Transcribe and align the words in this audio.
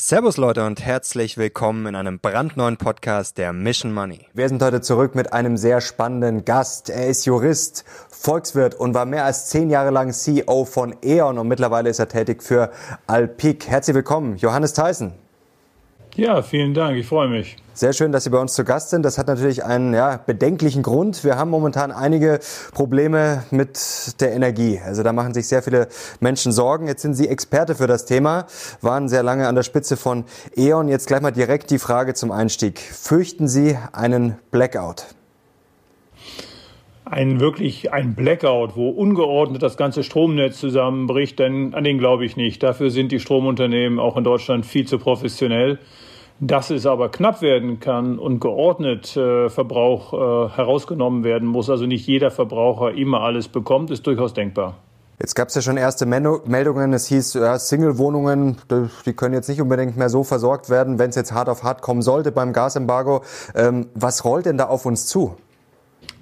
Servus 0.00 0.36
Leute 0.36 0.64
und 0.64 0.80
herzlich 0.80 1.38
willkommen 1.38 1.86
in 1.86 1.96
einem 1.96 2.20
brandneuen 2.20 2.76
Podcast 2.76 3.36
der 3.36 3.52
Mission 3.52 3.92
Money. 3.92 4.28
Wir 4.32 4.48
sind 4.48 4.62
heute 4.62 4.80
zurück 4.80 5.16
mit 5.16 5.32
einem 5.32 5.56
sehr 5.56 5.80
spannenden 5.80 6.44
Gast. 6.44 6.88
Er 6.88 7.08
ist 7.08 7.24
Jurist, 7.24 7.84
Volkswirt 8.08 8.76
und 8.76 8.94
war 8.94 9.06
mehr 9.06 9.24
als 9.24 9.48
zehn 9.48 9.70
Jahre 9.70 9.90
lang 9.90 10.12
CEO 10.12 10.66
von 10.66 10.94
E.ON 11.02 11.36
und 11.36 11.48
mittlerweile 11.48 11.90
ist 11.90 11.98
er 11.98 12.06
tätig 12.06 12.44
für 12.44 12.70
Alpic. 13.08 13.68
Herzlich 13.68 13.96
willkommen, 13.96 14.36
Johannes 14.36 14.72
Theissen. 14.72 15.14
Ja, 16.18 16.42
vielen 16.42 16.74
Dank, 16.74 16.96
ich 16.96 17.06
freue 17.06 17.28
mich. 17.28 17.54
Sehr 17.74 17.92
schön, 17.92 18.10
dass 18.10 18.24
Sie 18.24 18.30
bei 18.30 18.40
uns 18.40 18.52
zu 18.52 18.64
Gast 18.64 18.90
sind. 18.90 19.04
Das 19.04 19.18
hat 19.18 19.28
natürlich 19.28 19.64
einen 19.64 19.94
ja, 19.94 20.16
bedenklichen 20.16 20.82
Grund. 20.82 21.22
Wir 21.22 21.36
haben 21.36 21.48
momentan 21.48 21.92
einige 21.92 22.40
Probleme 22.72 23.44
mit 23.52 24.20
der 24.20 24.32
Energie. 24.32 24.80
Also 24.84 25.04
da 25.04 25.12
machen 25.12 25.32
sich 25.32 25.46
sehr 25.46 25.62
viele 25.62 25.86
Menschen 26.18 26.50
Sorgen. 26.50 26.88
Jetzt 26.88 27.02
sind 27.02 27.14
Sie 27.14 27.28
Experte 27.28 27.76
für 27.76 27.86
das 27.86 28.04
Thema, 28.04 28.46
waren 28.80 29.08
sehr 29.08 29.22
lange 29.22 29.46
an 29.46 29.54
der 29.54 29.62
Spitze 29.62 29.96
von 29.96 30.24
E.ON. 30.56 30.88
Jetzt 30.88 31.06
gleich 31.06 31.20
mal 31.20 31.30
direkt 31.30 31.70
die 31.70 31.78
Frage 31.78 32.14
zum 32.14 32.32
Einstieg. 32.32 32.80
Fürchten 32.80 33.46
Sie 33.46 33.78
einen 33.92 34.38
Blackout? 34.50 35.06
ein 37.04 37.40
wirklich 37.40 37.90
ein 37.92 38.14
Blackout, 38.14 38.76
wo 38.76 38.90
ungeordnet 38.90 39.62
das 39.62 39.78
ganze 39.78 40.02
Stromnetz 40.02 40.58
zusammenbricht, 40.58 41.38
denn 41.38 41.72
an 41.72 41.84
den 41.84 41.98
glaube 41.98 42.26
ich 42.26 42.36
nicht. 42.36 42.62
Dafür 42.62 42.90
sind 42.90 43.12
die 43.12 43.18
Stromunternehmen 43.20 43.98
auch 43.98 44.18
in 44.18 44.24
Deutschland 44.24 44.66
viel 44.66 44.86
zu 44.86 44.98
professionell. 44.98 45.78
Dass 46.40 46.70
es 46.70 46.86
aber 46.86 47.08
knapp 47.08 47.42
werden 47.42 47.80
kann 47.80 48.18
und 48.18 48.40
geordnet 48.40 49.16
äh, 49.16 49.48
Verbrauch 49.48 50.12
äh, 50.12 50.50
herausgenommen 50.54 51.24
werden 51.24 51.48
muss, 51.48 51.68
also 51.68 51.86
nicht 51.86 52.06
jeder 52.06 52.30
Verbraucher 52.30 52.92
immer 52.94 53.22
alles 53.22 53.48
bekommt, 53.48 53.90
ist 53.90 54.06
durchaus 54.06 54.34
denkbar. 54.34 54.76
Jetzt 55.20 55.34
gab 55.34 55.48
es 55.48 55.56
ja 55.56 55.62
schon 55.62 55.76
erste 55.76 56.06
Meldungen. 56.06 56.92
Es 56.92 57.08
hieß, 57.08 57.34
ja, 57.34 57.58
Single-Wohnungen, 57.58 58.58
die 59.04 59.12
können 59.14 59.34
jetzt 59.34 59.48
nicht 59.48 59.60
unbedingt 59.60 59.96
mehr 59.96 60.10
so 60.10 60.22
versorgt 60.22 60.70
werden, 60.70 61.00
wenn 61.00 61.10
es 61.10 61.16
jetzt 61.16 61.32
hart 61.32 61.48
auf 61.48 61.64
hart 61.64 61.82
kommen 61.82 62.02
sollte 62.02 62.30
beim 62.30 62.52
Gasembargo. 62.52 63.22
Ähm, 63.56 63.88
was 63.94 64.24
rollt 64.24 64.46
denn 64.46 64.58
da 64.58 64.66
auf 64.66 64.86
uns 64.86 65.06
zu? 65.06 65.36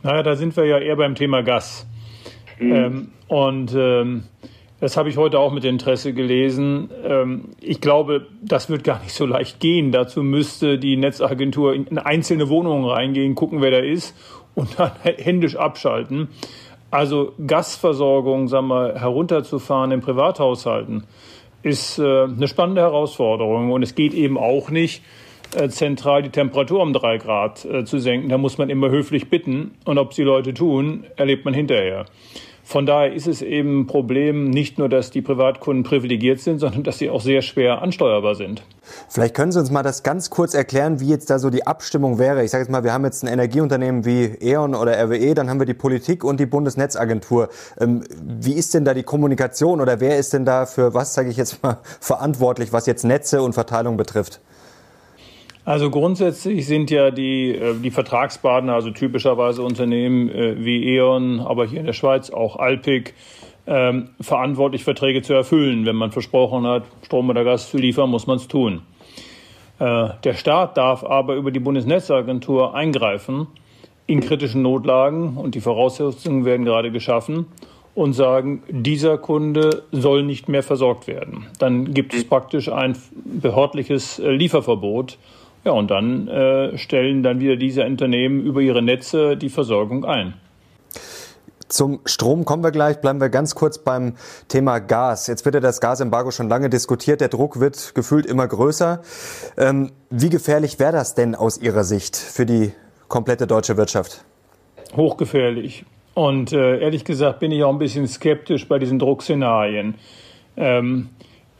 Naja, 0.02 0.22
da 0.22 0.34
sind 0.34 0.56
wir 0.56 0.64
ja 0.64 0.78
eher 0.78 0.96
beim 0.96 1.14
Thema 1.14 1.42
Gas. 1.42 1.86
Mhm. 2.58 2.72
Ähm, 2.72 3.08
und 3.28 3.74
ähm, 3.76 4.24
das 4.80 4.96
habe 4.96 5.08
ich 5.08 5.16
heute 5.16 5.38
auch 5.38 5.52
mit 5.52 5.64
Interesse 5.64 6.12
gelesen. 6.12 6.90
Ähm, 7.04 7.44
ich 7.60 7.80
glaube, 7.80 8.26
das 8.42 8.68
wird 8.68 8.84
gar 8.84 9.02
nicht 9.02 9.14
so 9.14 9.24
leicht 9.24 9.58
gehen. 9.60 9.90
Dazu 9.90 10.22
müsste 10.22 10.78
die 10.78 10.96
Netzagentur 10.96 11.74
in 11.74 11.98
einzelne 11.98 12.48
Wohnungen 12.48 12.84
reingehen, 12.84 13.34
gucken, 13.34 13.62
wer 13.62 13.70
da 13.70 13.78
ist 13.78 14.14
und 14.54 14.78
dann 14.78 14.92
händisch 15.02 15.56
abschalten. 15.56 16.28
Also 16.90 17.32
Gasversorgung, 17.44 18.48
sagen 18.48 18.68
wir, 18.68 18.94
herunterzufahren 18.94 19.92
in 19.92 20.00
Privathaushalten 20.00 21.04
ist 21.62 21.98
äh, 21.98 22.24
eine 22.24 22.46
spannende 22.46 22.82
Herausforderung. 22.82 23.72
Und 23.72 23.82
es 23.82 23.94
geht 23.94 24.14
eben 24.14 24.38
auch 24.38 24.70
nicht, 24.70 25.02
äh, 25.56 25.68
zentral 25.68 26.22
die 26.22 26.30
Temperatur 26.30 26.80
um 26.80 26.92
drei 26.92 27.18
Grad 27.18 27.64
äh, 27.64 27.84
zu 27.84 27.98
senken. 27.98 28.28
Da 28.28 28.38
muss 28.38 28.58
man 28.58 28.70
immer 28.70 28.90
höflich 28.90 29.30
bitten. 29.30 29.72
Und 29.84 29.98
ob 29.98 30.10
es 30.10 30.16
die 30.16 30.22
Leute 30.22 30.54
tun, 30.54 31.04
erlebt 31.16 31.44
man 31.44 31.54
hinterher. 31.54 32.06
Von 32.68 32.84
daher 32.84 33.12
ist 33.12 33.28
es 33.28 33.42
eben 33.42 33.82
ein 33.82 33.86
Problem, 33.86 34.50
nicht 34.50 34.76
nur, 34.76 34.88
dass 34.88 35.12
die 35.12 35.22
Privatkunden 35.22 35.84
privilegiert 35.84 36.40
sind, 36.40 36.58
sondern 36.58 36.82
dass 36.82 36.98
sie 36.98 37.10
auch 37.10 37.20
sehr 37.20 37.40
schwer 37.40 37.80
ansteuerbar 37.80 38.34
sind. 38.34 38.64
Vielleicht 39.08 39.34
können 39.34 39.52
Sie 39.52 39.60
uns 39.60 39.70
mal 39.70 39.84
das 39.84 40.02
ganz 40.02 40.30
kurz 40.30 40.52
erklären, 40.52 40.98
wie 40.98 41.06
jetzt 41.06 41.30
da 41.30 41.38
so 41.38 41.48
die 41.48 41.64
Abstimmung 41.64 42.18
wäre. 42.18 42.42
Ich 42.42 42.50
sage 42.50 42.64
jetzt 42.64 42.70
mal, 42.70 42.82
wir 42.82 42.92
haben 42.92 43.04
jetzt 43.04 43.22
ein 43.22 43.28
Energieunternehmen 43.28 44.04
wie 44.04 44.24
E.ON 44.40 44.74
oder 44.74 45.00
RWE, 45.00 45.34
dann 45.34 45.48
haben 45.48 45.60
wir 45.60 45.66
die 45.66 45.74
Politik 45.74 46.24
und 46.24 46.40
die 46.40 46.46
Bundesnetzagentur. 46.46 47.50
Ähm, 47.78 48.02
wie 48.20 48.54
ist 48.54 48.74
denn 48.74 48.84
da 48.84 48.94
die 48.94 49.04
Kommunikation 49.04 49.80
oder 49.80 50.00
wer 50.00 50.18
ist 50.18 50.32
denn 50.32 50.44
da 50.44 50.66
für 50.66 50.92
was, 50.92 51.14
sage 51.14 51.30
ich 51.30 51.36
jetzt 51.36 51.62
mal, 51.62 51.78
verantwortlich, 52.00 52.72
was 52.72 52.86
jetzt 52.86 53.04
Netze 53.04 53.42
und 53.42 53.52
Verteilung 53.52 53.96
betrifft? 53.96 54.40
Also 55.66 55.90
grundsätzlich 55.90 56.64
sind 56.64 56.92
ja 56.92 57.10
die, 57.10 57.50
äh, 57.50 57.74
die 57.74 57.90
Vertragspartner, 57.90 58.72
also 58.72 58.92
typischerweise 58.92 59.62
Unternehmen 59.62 60.28
äh, 60.30 60.64
wie 60.64 60.94
E.ON, 60.94 61.40
aber 61.40 61.66
hier 61.66 61.80
in 61.80 61.86
der 61.86 61.92
Schweiz 61.92 62.30
auch 62.30 62.54
Alpic, 62.56 63.12
ähm, 63.66 64.10
verantwortlich, 64.20 64.84
Verträge 64.84 65.22
zu 65.22 65.34
erfüllen. 65.34 65.84
Wenn 65.84 65.96
man 65.96 66.12
versprochen 66.12 66.64
hat, 66.68 66.84
Strom 67.02 67.28
oder 67.30 67.42
Gas 67.42 67.68
zu 67.68 67.78
liefern, 67.78 68.08
muss 68.08 68.28
man 68.28 68.36
es 68.36 68.46
tun. 68.46 68.82
Äh, 69.80 70.10
der 70.22 70.34
Staat 70.34 70.76
darf 70.76 71.02
aber 71.02 71.34
über 71.34 71.50
die 71.50 71.58
Bundesnetzagentur 71.58 72.76
eingreifen 72.76 73.48
in 74.06 74.20
kritischen 74.20 74.62
Notlagen 74.62 75.36
und 75.36 75.56
die 75.56 75.60
Voraussetzungen 75.60 76.44
werden 76.44 76.64
gerade 76.64 76.92
geschaffen 76.92 77.46
und 77.96 78.12
sagen, 78.12 78.62
dieser 78.68 79.18
Kunde 79.18 79.82
soll 79.90 80.22
nicht 80.22 80.48
mehr 80.48 80.62
versorgt 80.62 81.08
werden. 81.08 81.46
Dann 81.58 81.92
gibt 81.92 82.14
es 82.14 82.22
praktisch 82.22 82.70
ein 82.70 82.96
behördliches 83.24 84.18
Lieferverbot 84.24 85.18
ja, 85.66 85.72
und 85.72 85.90
dann 85.90 86.28
äh, 86.28 86.78
stellen 86.78 87.24
dann 87.24 87.40
wieder 87.40 87.56
diese 87.56 87.84
Unternehmen 87.84 88.40
über 88.40 88.60
ihre 88.60 88.82
Netze 88.82 89.36
die 89.36 89.48
Versorgung 89.48 90.04
ein. 90.04 90.34
Zum 91.68 92.00
Strom 92.04 92.44
kommen 92.44 92.62
wir 92.62 92.70
gleich. 92.70 93.00
Bleiben 93.00 93.20
wir 93.20 93.28
ganz 93.28 93.56
kurz 93.56 93.78
beim 93.78 94.14
Thema 94.46 94.78
Gas. 94.78 95.26
Jetzt 95.26 95.44
wird 95.44 95.56
ja 95.56 95.60
das 95.60 95.80
Gasembargo 95.80 96.30
schon 96.30 96.48
lange 96.48 96.70
diskutiert. 96.70 97.20
Der 97.20 97.28
Druck 97.28 97.58
wird 97.58 97.96
gefühlt 97.96 98.26
immer 98.26 98.46
größer. 98.46 99.02
Ähm, 99.56 99.90
wie 100.08 100.30
gefährlich 100.30 100.78
wäre 100.78 100.92
das 100.92 101.16
denn 101.16 101.34
aus 101.34 101.58
Ihrer 101.58 101.82
Sicht 101.82 102.16
für 102.16 102.46
die 102.46 102.70
komplette 103.08 103.48
deutsche 103.48 103.76
Wirtschaft? 103.76 104.24
Hochgefährlich. 104.96 105.84
Und 106.14 106.52
äh, 106.52 106.78
ehrlich 106.78 107.04
gesagt 107.04 107.40
bin 107.40 107.50
ich 107.50 107.64
auch 107.64 107.72
ein 107.72 107.80
bisschen 107.80 108.06
skeptisch 108.06 108.68
bei 108.68 108.78
diesen 108.78 109.00
Druckszenarien. 109.00 109.96
Ähm, 110.56 111.08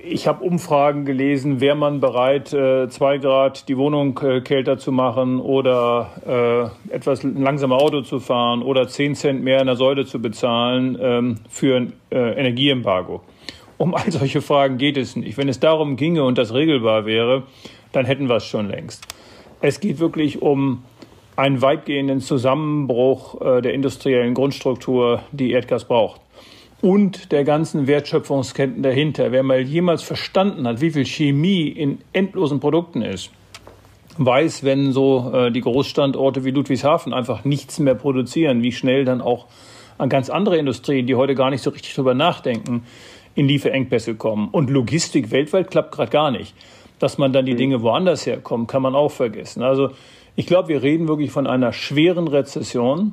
ich 0.09 0.27
habe 0.27 0.45
Umfragen 0.45 1.05
gelesen, 1.05 1.61
wäre 1.61 1.77
man 1.77 2.01
bereit, 2.01 2.53
äh, 2.53 2.89
zwei 2.89 3.19
Grad 3.19 3.69
die 3.69 3.77
Wohnung 3.77 4.19
äh, 4.23 4.41
kälter 4.41 4.79
zu 4.79 4.93
machen 4.93 5.41
oder 5.41 6.71
äh, 6.91 6.95
etwas 6.95 7.23
langsamer 7.23 7.77
Auto 7.77 8.03
zu 8.03 8.21
fahren 8.21 8.63
oder 8.63 8.89
zehn 8.89 9.15
Cent 9.15 9.43
mehr 9.43 9.61
in 9.61 9.67
der 9.67 9.77
Säule 9.77 10.07
zu 10.07 10.21
bezahlen 10.21 10.97
ähm, 11.01 11.41
für 11.49 11.77
ein 11.77 11.93
Energieembargo. 12.11 13.23
Um 13.79 13.95
all 13.95 14.11
solche 14.11 14.41
Fragen 14.41 14.79
geht 14.79 14.97
es 14.97 15.17
nicht. 15.17 15.37
Wenn 15.37 15.49
es 15.49 15.61
darum 15.61 15.97
ginge 15.97 16.25
und 16.25 16.39
das 16.39 16.55
regelbar 16.55 17.05
wäre, 17.05 17.43
dann 17.93 18.07
hätten 18.07 18.29
wir 18.29 18.37
es 18.37 18.47
schon 18.47 18.69
längst. 18.69 19.07
Es 19.61 19.81
geht 19.81 19.99
wirklich 19.99 20.41
um 20.41 20.85
einen 21.35 21.61
weitgehenden 21.61 22.21
Zusammenbruch 22.21 23.39
der 23.61 23.75
industriellen 23.75 24.33
Grundstruktur, 24.33 25.21
die 25.33 25.51
Erdgas 25.51 25.85
braucht 25.85 26.21
und 26.81 27.33
der 27.33 27.45
ganzen 27.45 27.87
Wertschöpfungsketten 27.87 28.83
dahinter. 28.83 29.33
Wer 29.33 29.43
mal 29.43 29.61
jemals 29.61 30.03
verstanden 30.03 30.67
hat, 30.67 30.81
wie 30.81 30.91
viel 30.91 31.07
Chemie 31.07 31.69
in 31.69 31.99
endlosen 32.13 32.61
Produkten 32.61 33.03
ist, 33.03 33.31
weiß, 34.19 34.65
wenn 34.65 34.93
so 34.93 35.31
äh, 35.33 35.51
die 35.51 35.61
Großstandorte 35.61 36.45
wie 36.45 36.51
Ludwigshafen 36.51 37.13
einfach 37.13 37.45
nichts 37.45 37.79
mehr 37.79 37.95
produzieren, 37.95 38.63
wie 38.63 38.73
schnell 38.73 39.05
dann 39.05 39.21
auch 39.21 39.47
an 39.99 40.09
ganz 40.09 40.29
andere 40.31 40.59
Industrien, 40.59 41.07
die 41.07 41.15
heute 41.15 41.35
gar 41.35 41.51
nicht 41.51 41.63
so 41.63 41.71
richtig 41.71 41.95
drüber 41.95 42.15
nachdenken, 42.15 42.83
in 43.35 43.49
Lieferengpässe 43.49 44.15
kommen. 44.15 44.49
Und 44.49 44.71
Logistik 44.71 45.31
weltweit 45.31 45.71
klappt 45.71 45.93
gerade 45.93 46.11
gar 46.11 46.31
nicht. 46.31 46.55
Dass 46.99 47.19
man 47.19 47.33
dann 47.33 47.45
die 47.45 47.57
Dinge 47.57 47.83
woanders 47.83 48.25
herkommt, 48.25 48.69
kann 48.69 48.81
man 48.81 48.95
auch 48.95 49.11
vergessen. 49.11 49.63
Also 49.63 49.91
ich 50.35 50.47
glaube, 50.47 50.69
wir 50.69 50.83
reden 50.83 51.09
wirklich 51.09 51.31
von 51.31 51.47
einer 51.47 51.73
schweren 51.73 52.29
Rezession 52.29 53.13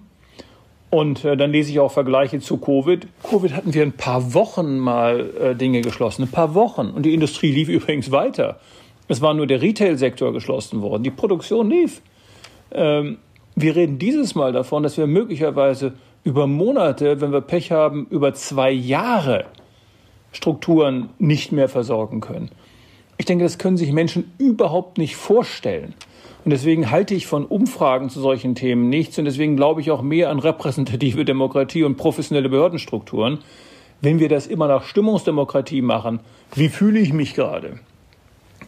und 0.94 1.26
äh, 1.26 1.36
dann 1.36 1.52
lese 1.52 1.72
ich 1.72 1.80
auch 1.80 1.92
Vergleiche 1.92 2.40
zu 2.40 2.58
Covid. 2.58 3.08
Covid 3.24 3.56
hatten 3.56 3.74
wir 3.74 3.82
ein 3.82 3.94
paar 3.94 4.36
Wochen 4.36 4.78
mal 4.78 5.32
äh, 5.42 5.56
Dinge 5.56 5.82
geschlossen, 5.82 6.22
ein 6.22 6.30
paar 6.32 6.54
Wochen. 6.54 6.92
Und 6.92 7.04
die 7.04 7.16
Industrie 7.16 7.52
lief 7.52 7.68
übrigens 7.78 8.12
weiter. 8.12 8.60
Es 9.08 9.20
war 9.20 9.34
nur 9.34 9.48
der 9.48 9.60
Retail-Sektor 9.60 10.32
geschlossen 10.34 10.84
worden. 10.84 11.02
Die 11.02 11.10
Produktion 11.10 11.68
lief. 11.72 12.04
Ähm, 12.72 13.18
wir 13.56 13.76
reden 13.76 13.98
dieses 13.98 14.36
Mal 14.36 14.52
davon, 14.52 14.84
dass 14.84 14.96
wir 14.96 15.08
möglicherweise 15.08 15.94
über 16.24 16.46
Monate, 16.46 17.22
wenn 17.22 17.32
wir 17.32 17.42
Pech 17.42 17.72
haben, 17.72 18.06
über 18.12 18.36
zwei 18.36 18.70
Jahre 18.70 19.46
Strukturen 20.32 21.10
nicht 21.18 21.52
mehr 21.52 21.70
versorgen 21.70 22.22
können. 22.22 22.52
Ich 23.18 23.26
denke, 23.26 23.46
das 23.46 23.58
können 23.58 23.78
sich 23.78 23.92
Menschen 23.92 24.32
überhaupt 24.38 25.00
nicht 25.00 25.16
vorstellen. 25.16 25.96
Und 26.46 26.52
deswegen 26.52 26.92
halte 26.92 27.16
ich 27.16 27.26
von 27.26 27.46
Umfragen 27.46 28.10
zu 28.10 28.20
solchen 28.20 28.56
Themen 28.56 28.90
nichts. 28.90 29.18
Und 29.18 29.26
deswegen 29.26 29.56
glaube 29.56 29.82
ich 29.82 29.92
auch 29.92 30.02
mehr 30.02 30.30
an 30.30 30.40
repräsentative 30.40 31.26
Demokratie 31.26 31.84
und 31.84 31.96
professionelle 31.96 32.50
Behördenstrukturen. 32.50 33.40
Wenn 34.02 34.20
wir 34.20 34.28
das 34.28 34.48
immer 34.48 34.68
nach 34.68 34.84
Stimmungsdemokratie 34.84 35.82
machen, 35.82 36.20
wie 36.56 36.68
fühle 36.68 37.00
ich 37.00 37.14
mich 37.14 37.34
gerade? 37.34 37.80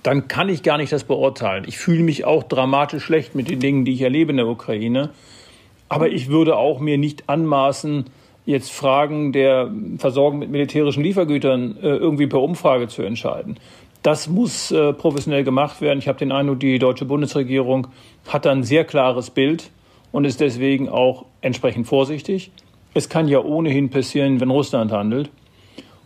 Dann 0.04 0.28
kann 0.28 0.50
ich 0.50 0.64
gar 0.64 0.78
nicht 0.78 0.94
das 0.94 1.04
beurteilen. 1.04 1.66
Ich 1.68 1.78
fühle 1.78 2.04
mich 2.04 2.26
auch 2.26 2.44
dramatisch 2.44 3.04
schlecht 3.04 3.36
mit 3.36 3.50
den 3.50 3.60
Dingen, 3.60 3.86
die 3.86 3.94
ich 3.94 4.02
erlebe 4.02 4.32
in 4.32 4.38
der 4.38 4.48
Ukraine. 4.48 5.10
Aber 5.90 6.10
ich 6.10 6.30
würde 6.30 6.56
auch 6.56 6.80
mir 6.80 6.98
nicht 6.98 7.28
anmaßen, 7.28 8.06
jetzt 8.46 8.72
Fragen 8.72 9.32
der 9.34 9.72
Versorgung 9.98 10.40
mit 10.40 10.52
militärischen 10.52 11.04
Liefergütern 11.04 11.78
äh, 11.82 11.88
irgendwie 11.88 12.28
per 12.28 12.42
Umfrage 12.42 12.88
zu 12.88 13.02
entscheiden. 13.02 13.58
Das 14.06 14.28
muss 14.28 14.70
äh, 14.70 14.94
professionell 14.94 15.44
gemacht 15.44 15.82
werden. 15.82 15.98
Ich 15.98 16.08
habe 16.08 16.20
den 16.20 16.32
Eindruck, 16.32 16.60
die 16.60 16.78
deutsche 16.78 17.06
Bundesregierung 17.06 17.88
hat 18.28 18.46
ein 18.46 18.64
sehr 18.64 18.86
klares 18.86 19.32
Bild 19.32 19.72
und 20.12 20.26
ist 20.26 20.42
deswegen 20.42 20.90
auch 20.90 21.26
entsprechend 21.42 21.88
vorsichtig. 21.88 22.52
Es 22.94 23.10
kann 23.10 23.28
ja 23.28 23.40
ohnehin 23.40 23.90
passieren, 23.90 24.40
wenn 24.40 24.52
Russland 24.52 24.92
handelt 24.92 25.32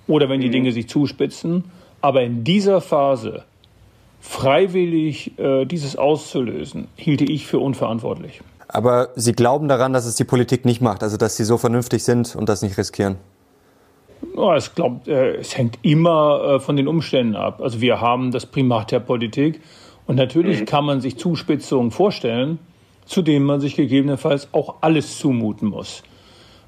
oder 0.08 0.30
wenn 0.30 0.40
die 0.40 0.48
mhm. 0.48 0.54
Dinge 0.54 0.72
sich 0.72 0.88
zuspitzen. 0.88 1.66
Aber 2.00 2.22
in 2.22 2.46
dieser 2.46 2.80
Phase 2.80 3.44
freiwillig 4.22 5.38
äh, 5.38 5.66
dieses 5.66 5.98
auszulösen, 5.98 6.88
hielte 6.96 7.26
ich 7.26 7.48
für 7.48 7.60
unverantwortlich. 7.60 8.40
Aber 8.70 9.10
Sie 9.18 9.34
glauben 9.34 9.68
daran, 9.68 9.92
dass 9.92 10.06
es 10.06 10.16
die 10.16 10.24
Politik 10.24 10.64
nicht 10.64 10.80
macht, 10.80 11.04
also 11.04 11.18
dass 11.18 11.36
Sie 11.36 11.44
so 11.44 11.58
vernünftig 11.58 12.06
sind 12.06 12.34
und 12.34 12.48
das 12.48 12.62
nicht 12.62 12.78
riskieren? 12.78 13.18
Ja, 14.36 14.56
es, 14.56 14.76
glaub, 14.76 15.08
äh, 15.08 15.36
es 15.36 15.58
hängt 15.58 15.80
immer 15.82 16.56
äh, 16.56 16.60
von 16.60 16.76
den 16.76 16.88
Umständen 16.88 17.36
ab. 17.36 17.62
Also 17.62 17.82
wir 17.82 18.02
haben 18.02 18.32
das 18.32 18.46
Primat 18.46 18.92
der 18.92 19.00
Politik 19.00 19.62
und 20.08 20.16
natürlich 20.16 20.62
mhm. 20.62 20.66
kann 20.66 20.86
man 20.86 21.02
sich 21.02 21.18
Zuspitzungen 21.18 21.92
vorstellen, 21.92 22.60
zu 23.06 23.22
denen 23.22 23.46
man 23.46 23.60
sich 23.60 23.76
gegebenenfalls 23.76 24.54
auch 24.54 24.76
alles 24.82 25.18
zumuten 25.18 25.70
muss. 25.70 26.04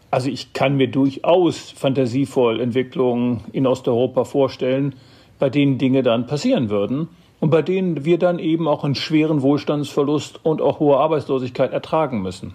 Also 0.10 0.30
ich 0.30 0.54
kann 0.54 0.76
mir 0.76 0.90
durchaus 0.90 1.72
fantasievoll 1.72 2.60
Entwicklungen 2.60 3.42
in 3.54 3.66
Osteuropa 3.66 4.26
vorstellen, 4.26 4.96
bei 5.40 5.50
denen 5.50 5.78
Dinge 5.78 6.04
dann 6.04 6.28
passieren 6.28 6.70
würden 6.70 7.08
und 7.40 7.50
bei 7.50 7.62
denen 7.62 8.06
wir 8.06 8.20
dann 8.20 8.38
eben 8.38 8.68
auch 8.68 8.84
einen 8.84 8.96
schweren 8.96 9.42
Wohlstandsverlust 9.42 10.40
und 10.44 10.62
auch 10.62 10.80
hohe 10.80 10.98
Arbeitslosigkeit 10.98 11.72
ertragen 11.72 12.22
müssen. 12.22 12.54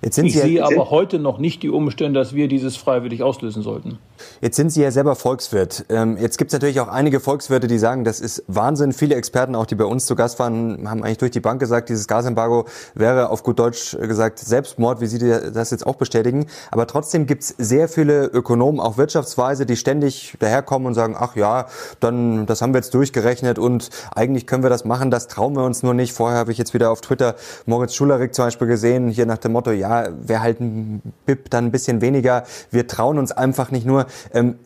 Ich 0.00 0.14
sehe 0.14 0.64
aber 0.64 0.90
heute 0.90 1.18
noch 1.18 1.38
nicht 1.38 1.62
die 1.62 1.70
Umstände, 1.70 2.20
dass 2.20 2.34
wir 2.34 2.46
dieses 2.46 2.76
freiwillig 2.76 3.22
auslösen 3.22 3.62
sollten. 3.62 3.98
Jetzt 4.40 4.56
sind 4.56 4.70
Sie 4.70 4.82
ja 4.82 4.90
selber 4.90 5.16
Volkswirt. 5.16 5.86
Ähm, 5.88 6.16
jetzt 6.20 6.38
gibt 6.38 6.50
es 6.50 6.52
natürlich 6.52 6.80
auch 6.80 6.88
einige 6.88 7.20
Volkswirte, 7.20 7.66
die 7.66 7.78
sagen, 7.78 8.04
das 8.04 8.20
ist 8.20 8.44
Wahnsinn. 8.46 8.92
Viele 8.92 9.14
Experten, 9.14 9.54
auch 9.54 9.66
die 9.66 9.74
bei 9.74 9.84
uns 9.84 10.06
zu 10.06 10.14
Gast 10.14 10.38
waren, 10.38 10.88
haben 10.88 11.02
eigentlich 11.02 11.18
durch 11.18 11.30
die 11.30 11.40
Bank 11.40 11.60
gesagt, 11.60 11.88
dieses 11.88 12.06
Gasembargo 12.06 12.66
wäre 12.94 13.30
auf 13.30 13.42
gut 13.42 13.58
Deutsch 13.58 13.96
gesagt 13.96 14.38
Selbstmord, 14.38 15.00
wie 15.00 15.06
Sie 15.06 15.18
das 15.18 15.70
jetzt 15.70 15.86
auch 15.86 15.96
bestätigen. 15.96 16.46
Aber 16.70 16.86
trotzdem 16.86 17.26
gibt 17.26 17.42
es 17.42 17.54
sehr 17.58 17.88
viele 17.88 18.26
Ökonomen, 18.26 18.80
auch 18.80 18.96
wirtschaftsweise, 18.96 19.66
die 19.66 19.76
ständig 19.76 20.34
daherkommen 20.38 20.86
und 20.86 20.94
sagen, 20.94 21.16
ach 21.18 21.36
ja, 21.36 21.66
dann 22.00 22.46
das 22.46 22.62
haben 22.62 22.72
wir 22.72 22.78
jetzt 22.78 22.94
durchgerechnet 22.94 23.58
und 23.58 23.90
eigentlich 24.14 24.46
können 24.46 24.62
wir 24.62 24.70
das 24.70 24.84
machen, 24.84 25.10
das 25.10 25.28
trauen 25.28 25.56
wir 25.56 25.64
uns 25.64 25.82
nur 25.82 25.94
nicht. 25.94 26.12
Vorher 26.12 26.38
habe 26.38 26.52
ich 26.52 26.58
jetzt 26.58 26.74
wieder 26.74 26.90
auf 26.90 27.00
Twitter 27.00 27.34
Moritz 27.66 27.94
Schularik 27.94 28.34
zum 28.34 28.46
Beispiel 28.46 28.68
gesehen, 28.68 29.08
hier 29.08 29.26
nach 29.26 29.38
dem 29.38 29.52
Motto, 29.52 29.70
ja, 29.70 29.87
wer 30.20 30.42
halt 30.42 30.60
ein 30.60 31.02
BIP 31.26 31.50
dann 31.50 31.66
ein 31.66 31.70
bisschen 31.70 32.00
weniger, 32.00 32.44
wir 32.70 32.86
trauen 32.86 33.18
uns 33.18 33.32
einfach 33.32 33.70
nicht 33.70 33.86
nur. 33.86 34.06
Ähm, 34.32 34.56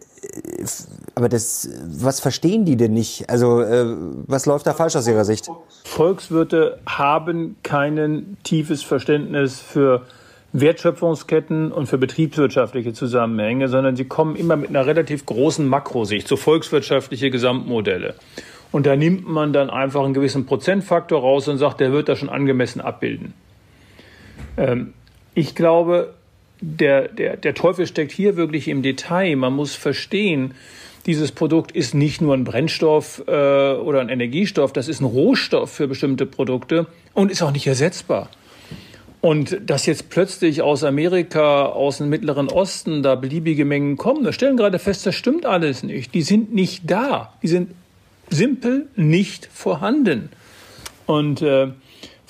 aber 1.14 1.28
das, 1.28 1.68
was 1.84 2.20
verstehen 2.20 2.64
die 2.64 2.76
denn 2.76 2.92
nicht? 2.92 3.28
Also, 3.28 3.60
äh, 3.60 3.84
was 4.26 4.46
läuft 4.46 4.66
da 4.66 4.72
falsch 4.72 4.94
aus 4.96 5.08
Ihrer 5.08 5.24
Sicht? 5.24 5.50
Volkswirte 5.84 6.78
haben 6.86 7.56
kein 7.62 8.36
tiefes 8.44 8.82
Verständnis 8.82 9.58
für 9.58 10.02
Wertschöpfungsketten 10.52 11.72
und 11.72 11.86
für 11.86 11.98
betriebswirtschaftliche 11.98 12.92
Zusammenhänge, 12.92 13.68
sondern 13.68 13.96
sie 13.96 14.04
kommen 14.04 14.36
immer 14.36 14.56
mit 14.56 14.68
einer 14.68 14.86
relativ 14.86 15.24
großen 15.24 15.66
Makrosicht, 15.66 16.28
so 16.28 16.36
volkswirtschaftliche 16.36 17.30
Gesamtmodelle. 17.30 18.14
Und 18.70 18.86
da 18.86 18.96
nimmt 18.96 19.28
man 19.28 19.52
dann 19.52 19.70
einfach 19.70 20.04
einen 20.04 20.14
gewissen 20.14 20.46
Prozentfaktor 20.46 21.20
raus 21.20 21.48
und 21.48 21.58
sagt, 21.58 21.80
der 21.80 21.92
wird 21.92 22.08
das 22.08 22.18
schon 22.18 22.28
angemessen 22.28 22.80
abbilden. 22.80 23.34
Ähm, 24.56 24.94
ich 25.34 25.54
glaube, 25.54 26.14
der, 26.60 27.08
der, 27.08 27.36
der 27.36 27.54
Teufel 27.54 27.86
steckt 27.86 28.12
hier 28.12 28.36
wirklich 28.36 28.68
im 28.68 28.82
Detail. 28.82 29.36
Man 29.36 29.54
muss 29.54 29.74
verstehen, 29.74 30.54
dieses 31.06 31.32
Produkt 31.32 31.72
ist 31.72 31.94
nicht 31.94 32.20
nur 32.20 32.34
ein 32.34 32.44
Brennstoff 32.44 33.24
äh, 33.26 33.30
oder 33.30 34.00
ein 34.00 34.08
Energiestoff, 34.08 34.72
das 34.72 34.88
ist 34.88 35.00
ein 35.00 35.04
Rohstoff 35.04 35.72
für 35.72 35.88
bestimmte 35.88 36.26
Produkte 36.26 36.86
und 37.14 37.30
ist 37.30 37.42
auch 37.42 37.50
nicht 37.50 37.66
ersetzbar. 37.66 38.28
Und 39.20 39.60
dass 39.66 39.86
jetzt 39.86 40.10
plötzlich 40.10 40.62
aus 40.62 40.82
Amerika, 40.82 41.66
aus 41.66 41.98
dem 41.98 42.08
Mittleren 42.08 42.48
Osten 42.48 43.02
da 43.02 43.14
beliebige 43.14 43.64
Mengen 43.64 43.96
kommen, 43.96 44.24
wir 44.24 44.32
stellen 44.32 44.56
gerade 44.56 44.80
fest, 44.80 45.06
das 45.06 45.14
stimmt 45.14 45.46
alles 45.46 45.84
nicht. 45.84 46.12
Die 46.14 46.22
sind 46.22 46.52
nicht 46.52 46.90
da. 46.90 47.32
Die 47.42 47.48
sind 47.48 47.70
simpel 48.30 48.88
nicht 48.96 49.48
vorhanden. 49.52 50.30
Und 51.06 51.40
äh, 51.42 51.68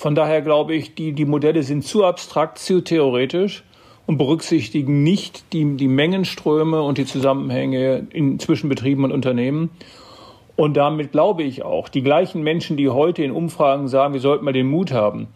von 0.03 0.15
daher 0.15 0.41
glaube 0.41 0.75
ich, 0.75 0.95
die, 0.95 1.13
die 1.13 1.23
Modelle 1.23 1.63
sind 1.63 1.85
zu 1.85 2.03
abstrakt, 2.03 2.59
zu 2.59 2.81
theoretisch 2.81 3.63
und 4.05 4.17
berücksichtigen 4.17 5.01
nicht 5.01 5.53
die, 5.53 5.77
die 5.77 5.87
Mengenströme 5.87 6.81
und 6.81 6.97
die 6.97 7.05
Zusammenhänge 7.05 8.05
in, 8.11 8.37
zwischen 8.37 8.67
Betrieben 8.67 9.05
und 9.05 9.13
Unternehmen. 9.13 9.69
Und 10.57 10.75
damit 10.75 11.13
glaube 11.13 11.43
ich 11.43 11.63
auch, 11.63 11.87
die 11.87 12.01
gleichen 12.03 12.43
Menschen, 12.43 12.75
die 12.75 12.89
heute 12.89 13.23
in 13.23 13.31
Umfragen 13.31 13.87
sagen, 13.87 14.13
wir 14.13 14.19
sollten 14.19 14.43
mal 14.43 14.51
den 14.51 14.67
Mut 14.67 14.91
haben, 14.91 15.27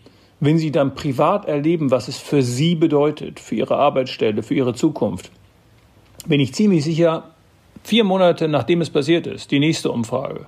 wenn 0.41 0.57
sie 0.57 0.73
dann 0.73 0.95
privat 0.95 1.45
erleben, 1.45 1.89
was 1.89 2.09
es 2.09 2.17
für 2.17 2.41
sie 2.41 2.75
bedeutet, 2.75 3.39
für 3.39 3.55
ihre 3.55 3.77
Arbeitsstelle, 3.77 4.43
für 4.43 4.53
ihre 4.53 4.73
Zukunft, 4.73 5.31
bin 6.25 6.41
ich 6.41 6.53
ziemlich 6.53 6.83
sicher, 6.83 7.23
vier 7.85 8.03
Monate 8.03 8.49
nachdem 8.49 8.81
es 8.81 8.89
passiert 8.89 9.27
ist, 9.27 9.49
die 9.49 9.59
nächste 9.59 9.91
Umfrage, 9.91 10.47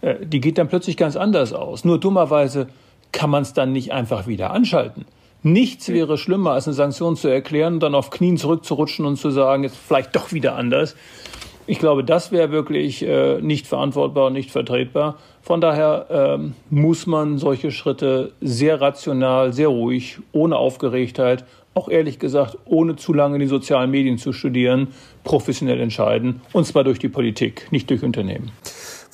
äh, 0.00 0.14
die 0.24 0.40
geht 0.40 0.56
dann 0.56 0.68
plötzlich 0.68 0.96
ganz 0.96 1.14
anders 1.14 1.52
aus. 1.52 1.84
Nur 1.84 2.00
dummerweise 2.00 2.68
kann 3.14 3.30
man 3.30 3.42
es 3.42 3.54
dann 3.54 3.72
nicht 3.72 3.92
einfach 3.92 4.26
wieder 4.26 4.50
anschalten. 4.50 5.06
Nichts 5.42 5.88
wäre 5.88 6.18
schlimmer, 6.18 6.52
als 6.52 6.66
eine 6.66 6.74
Sanktion 6.74 7.16
zu 7.16 7.28
erklären, 7.28 7.80
dann 7.80 7.94
auf 7.94 8.10
Knien 8.10 8.36
zurückzurutschen 8.36 9.06
und 9.06 9.16
zu 9.16 9.30
sagen, 9.30 9.62
jetzt 9.62 9.76
vielleicht 9.76 10.14
doch 10.16 10.32
wieder 10.32 10.56
anders. 10.56 10.96
Ich 11.66 11.78
glaube, 11.78 12.04
das 12.04 12.32
wäre 12.32 12.50
wirklich 12.50 13.02
äh, 13.02 13.40
nicht 13.40 13.66
verantwortbar 13.66 14.26
und 14.26 14.32
nicht 14.34 14.50
vertretbar. 14.50 15.16
Von 15.40 15.60
daher 15.60 16.06
ähm, 16.10 16.54
muss 16.70 17.06
man 17.06 17.38
solche 17.38 17.70
Schritte 17.70 18.32
sehr 18.40 18.80
rational, 18.80 19.52
sehr 19.52 19.68
ruhig, 19.68 20.18
ohne 20.32 20.56
Aufgeregtheit, 20.56 21.44
auch 21.74 21.88
ehrlich 21.88 22.18
gesagt, 22.18 22.58
ohne 22.64 22.96
zu 22.96 23.12
lange 23.12 23.38
die 23.38 23.46
sozialen 23.46 23.90
Medien 23.90 24.18
zu 24.18 24.32
studieren, 24.32 24.88
professionell 25.24 25.80
entscheiden. 25.80 26.40
Und 26.52 26.66
zwar 26.66 26.84
durch 26.84 26.98
die 26.98 27.08
Politik, 27.08 27.68
nicht 27.70 27.90
durch 27.90 28.02
Unternehmen. 28.02 28.50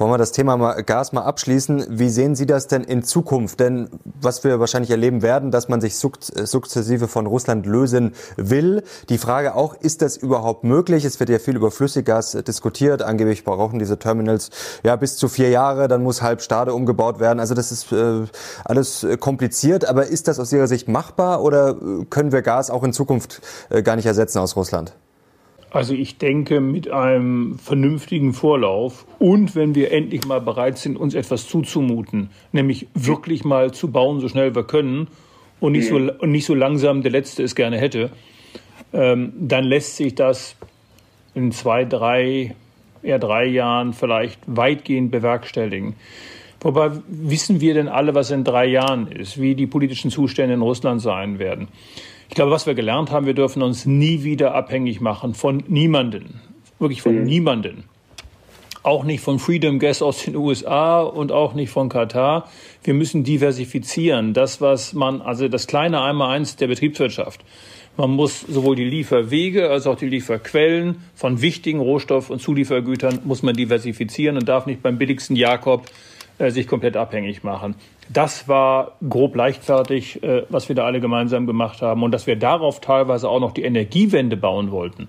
Wollen 0.00 0.12
wir 0.12 0.16
das 0.16 0.32
Thema 0.32 0.80
Gas 0.80 1.12
mal 1.12 1.24
abschließen? 1.24 1.84
Wie 1.90 2.08
sehen 2.08 2.34
Sie 2.34 2.46
das 2.46 2.68
denn 2.68 2.84
in 2.84 3.02
Zukunft? 3.02 3.60
Denn 3.60 3.90
was 4.18 4.42
wir 4.44 4.58
wahrscheinlich 4.58 4.90
erleben 4.90 5.20
werden, 5.20 5.50
dass 5.50 5.68
man 5.68 5.82
sich 5.82 5.98
sukzessive 5.98 7.06
von 7.06 7.26
Russland 7.26 7.66
lösen 7.66 8.14
will. 8.38 8.82
Die 9.10 9.18
Frage 9.18 9.54
auch, 9.54 9.74
ist 9.74 10.00
das 10.00 10.16
überhaupt 10.16 10.64
möglich? 10.64 11.04
Es 11.04 11.20
wird 11.20 11.28
ja 11.28 11.38
viel 11.38 11.54
über 11.54 11.70
Flüssiggas 11.70 12.32
diskutiert. 12.46 13.02
Angeblich 13.02 13.44
brauchen 13.44 13.78
diese 13.78 13.98
Terminals 13.98 14.48
ja 14.84 14.96
bis 14.96 15.18
zu 15.18 15.28
vier 15.28 15.50
Jahre. 15.50 15.86
Dann 15.86 16.02
muss 16.02 16.22
halb 16.22 16.40
Stade 16.40 16.72
umgebaut 16.72 17.20
werden. 17.20 17.38
Also 17.38 17.52
das 17.52 17.70
ist 17.70 17.92
äh, 17.92 18.22
alles 18.64 19.06
kompliziert. 19.18 19.84
Aber 19.84 20.06
ist 20.06 20.28
das 20.28 20.40
aus 20.40 20.50
Ihrer 20.50 20.66
Sicht 20.66 20.88
machbar 20.88 21.42
oder 21.42 21.76
können 22.08 22.32
wir 22.32 22.40
Gas 22.40 22.70
auch 22.70 22.84
in 22.84 22.94
Zukunft 22.94 23.42
äh, 23.68 23.82
gar 23.82 23.96
nicht 23.96 24.06
ersetzen 24.06 24.38
aus 24.38 24.56
Russland? 24.56 24.94
Also 25.70 25.94
ich 25.94 26.18
denke 26.18 26.60
mit 26.60 26.90
einem 26.90 27.56
vernünftigen 27.58 28.32
Vorlauf 28.32 29.06
und 29.20 29.54
wenn 29.54 29.76
wir 29.76 29.92
endlich 29.92 30.26
mal 30.26 30.40
bereit 30.40 30.78
sind, 30.78 30.96
uns 30.96 31.14
etwas 31.14 31.46
zuzumuten, 31.46 32.30
nämlich 32.50 32.88
wirklich 32.94 33.44
mal 33.44 33.72
zu 33.72 33.90
bauen, 33.90 34.18
so 34.20 34.28
schnell 34.28 34.54
wir 34.54 34.64
können 34.64 35.06
und 35.60 35.72
nicht 35.72 35.86
so, 35.86 35.98
mhm. 35.98 36.10
und 36.18 36.32
nicht 36.32 36.44
so 36.44 36.54
langsam 36.54 37.02
der 37.02 37.12
Letzte 37.12 37.44
es 37.44 37.54
gerne 37.54 37.78
hätte, 37.78 38.10
ähm, 38.92 39.32
dann 39.38 39.62
lässt 39.62 39.96
sich 39.96 40.16
das 40.16 40.56
in 41.34 41.52
zwei, 41.52 41.84
drei, 41.84 42.56
eher 43.04 43.20
drei 43.20 43.44
Jahren 43.46 43.92
vielleicht 43.92 44.40
weitgehend 44.46 45.12
bewerkstelligen. 45.12 45.94
Wobei 46.60 46.90
wissen 47.06 47.60
wir 47.60 47.74
denn 47.74 47.88
alle, 47.88 48.14
was 48.14 48.32
in 48.32 48.42
drei 48.42 48.66
Jahren 48.66 49.06
ist, 49.06 49.40
wie 49.40 49.54
die 49.54 49.68
politischen 49.68 50.10
Zustände 50.10 50.54
in 50.54 50.62
Russland 50.62 51.00
sein 51.00 51.38
werden? 51.38 51.68
Ich 52.30 52.36
glaube, 52.36 52.52
was 52.52 52.64
wir 52.64 52.74
gelernt 52.74 53.10
haben, 53.10 53.26
wir 53.26 53.34
dürfen 53.34 53.60
uns 53.60 53.86
nie 53.86 54.22
wieder 54.22 54.54
abhängig 54.54 55.00
machen 55.00 55.34
von 55.34 55.64
niemanden. 55.66 56.40
Wirklich 56.78 57.02
von 57.02 57.16
mhm. 57.16 57.24
niemanden. 57.24 57.84
Auch 58.84 59.02
nicht 59.02 59.20
von 59.20 59.40
Freedom 59.40 59.80
Gas 59.80 60.00
aus 60.00 60.22
den 60.22 60.36
USA 60.36 61.00
und 61.00 61.32
auch 61.32 61.54
nicht 61.54 61.70
von 61.70 61.88
Katar. 61.88 62.48
Wir 62.84 62.94
müssen 62.94 63.24
diversifizieren. 63.24 64.32
Das, 64.32 64.60
was 64.60 64.92
man, 64.92 65.20
also 65.22 65.48
das 65.48 65.66
kleine 65.66 66.02
Einmaleins 66.02 66.54
der 66.54 66.68
Betriebswirtschaft. 66.68 67.40
Man 67.96 68.10
muss 68.10 68.42
sowohl 68.42 68.76
die 68.76 68.84
Lieferwege 68.84 69.68
als 69.68 69.88
auch 69.88 69.96
die 69.96 70.08
Lieferquellen 70.08 71.02
von 71.16 71.42
wichtigen 71.42 71.80
Rohstoff- 71.80 72.30
und 72.30 72.40
Zuliefergütern 72.40 73.18
muss 73.24 73.42
man 73.42 73.56
diversifizieren 73.56 74.36
und 74.36 74.48
darf 74.48 74.66
nicht 74.66 74.82
beim 74.82 74.98
billigsten 74.98 75.34
Jakob 75.34 75.84
äh, 76.40 76.50
sich 76.50 76.66
komplett 76.66 76.96
abhängig 76.96 77.44
machen. 77.44 77.74
Das 78.08 78.48
war 78.48 78.96
grob 79.08 79.36
leichtfertig, 79.36 80.22
äh, 80.22 80.44
was 80.48 80.68
wir 80.68 80.74
da 80.74 80.84
alle 80.84 81.00
gemeinsam 81.00 81.46
gemacht 81.46 81.82
haben. 81.82 82.02
Und 82.02 82.12
dass 82.12 82.26
wir 82.26 82.36
darauf 82.36 82.80
teilweise 82.80 83.28
auch 83.28 83.40
noch 83.40 83.52
die 83.52 83.62
Energiewende 83.62 84.36
bauen 84.36 84.70
wollten. 84.70 85.08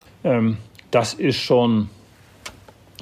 Ähm, 0.23 0.57
das 0.91 1.13
ist 1.13 1.37
schon 1.37 1.89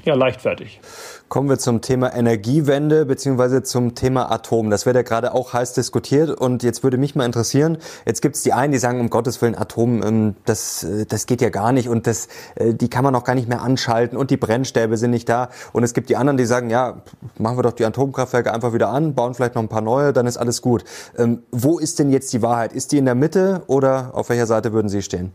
ja, 0.05 0.15
leichtfertig. 0.15 0.79
Kommen 1.27 1.49
wir 1.49 1.59
zum 1.59 1.81
Thema 1.81 2.15
Energiewende 2.15 3.05
beziehungsweise 3.05 3.61
zum 3.61 3.93
Thema 3.93 4.31
Atom. 4.31 4.71
Das 4.71 4.85
wird 4.87 4.95
ja 4.95 5.03
gerade 5.03 5.35
auch 5.35 5.53
heiß 5.53 5.73
diskutiert 5.73 6.31
und 6.31 6.63
jetzt 6.63 6.83
würde 6.83 6.97
mich 6.97 7.15
mal 7.15 7.25
interessieren, 7.25 7.77
jetzt 8.05 8.21
gibt 8.21 8.35
es 8.35 8.41
die 8.41 8.53
einen, 8.53 8.71
die 8.71 8.79
sagen, 8.79 8.99
um 8.99 9.09
Gottes 9.11 9.41
Willen, 9.41 9.55
Atom, 9.55 10.01
ähm, 10.01 10.35
das, 10.45 10.83
äh, 10.83 11.05
das 11.05 11.27
geht 11.27 11.41
ja 11.41 11.49
gar 11.49 11.71
nicht 11.71 11.89
und 11.89 12.07
das, 12.07 12.29
äh, 12.55 12.73
die 12.73 12.89
kann 12.89 13.03
man 13.03 13.13
auch 13.15 13.23
gar 13.23 13.35
nicht 13.35 13.47
mehr 13.47 13.61
anschalten 13.61 14.17
und 14.17 14.31
die 14.31 14.37
Brennstäbe 14.37 14.97
sind 14.97 15.11
nicht 15.11 15.29
da. 15.29 15.49
Und 15.73 15.83
es 15.83 15.93
gibt 15.93 16.09
die 16.09 16.15
anderen, 16.15 16.37
die 16.37 16.45
sagen, 16.45 16.69
ja, 16.69 17.01
machen 17.37 17.57
wir 17.57 17.63
doch 17.63 17.73
die 17.73 17.85
Atomkraftwerke 17.85 18.51
einfach 18.51 18.73
wieder 18.73 18.89
an, 18.89 19.13
bauen 19.13 19.35
vielleicht 19.35 19.55
noch 19.55 19.61
ein 19.61 19.69
paar 19.69 19.81
neue, 19.81 20.13
dann 20.13 20.25
ist 20.25 20.37
alles 20.37 20.61
gut. 20.61 20.83
Ähm, 21.17 21.43
wo 21.51 21.77
ist 21.77 21.99
denn 21.99 22.09
jetzt 22.09 22.33
die 22.33 22.41
Wahrheit? 22.41 22.73
Ist 22.73 22.91
die 22.91 22.97
in 22.97 23.05
der 23.05 23.15
Mitte 23.15 23.61
oder 23.67 24.11
auf 24.13 24.29
welcher 24.29 24.47
Seite 24.47 24.73
würden 24.73 24.89
Sie 24.89 25.01
stehen? 25.03 25.31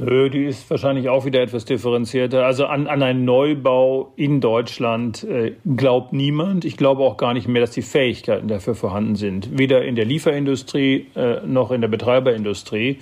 Nö, 0.00 0.30
die 0.30 0.44
ist 0.44 0.70
wahrscheinlich 0.70 1.08
auch 1.08 1.24
wieder 1.24 1.40
etwas 1.40 1.64
differenzierter. 1.64 2.44
Also 2.44 2.66
an, 2.66 2.86
an 2.86 3.02
einen 3.02 3.24
Neubau 3.24 4.12
in 4.16 4.40
Deutschland 4.40 5.24
äh, 5.24 5.54
glaubt 5.76 6.12
niemand. 6.12 6.64
Ich 6.64 6.76
glaube 6.76 7.02
auch 7.02 7.16
gar 7.16 7.34
nicht 7.34 7.48
mehr, 7.48 7.60
dass 7.60 7.72
die 7.72 7.82
Fähigkeiten 7.82 8.48
dafür 8.48 8.74
vorhanden 8.74 9.16
sind. 9.16 9.58
Weder 9.58 9.84
in 9.84 9.96
der 9.96 10.04
Lieferindustrie 10.04 11.06
äh, 11.16 11.40
noch 11.46 11.72
in 11.72 11.80
der 11.80 11.88
Betreiberindustrie. 11.88 12.98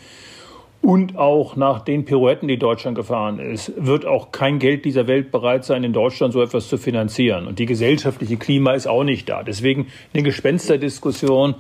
Und 0.80 1.16
auch 1.16 1.56
nach 1.56 1.80
den 1.80 2.04
Pirouetten, 2.04 2.48
die 2.48 2.58
Deutschland 2.58 2.96
gefahren 2.96 3.40
ist, 3.40 3.72
wird 3.76 4.06
auch 4.06 4.30
kein 4.30 4.58
Geld 4.58 4.84
dieser 4.84 5.06
Welt 5.06 5.32
bereit 5.32 5.64
sein, 5.64 5.84
in 5.84 5.92
Deutschland 5.92 6.32
so 6.32 6.40
etwas 6.40 6.68
zu 6.68 6.78
finanzieren. 6.78 7.46
Und 7.46 7.58
die 7.58 7.66
gesellschaftliche 7.66 8.36
Klima 8.36 8.72
ist 8.72 8.86
auch 8.86 9.02
nicht 9.02 9.28
da. 9.28 9.42
Deswegen 9.42 9.88
eine 10.14 10.22
Gespensterdiskussion 10.22 11.56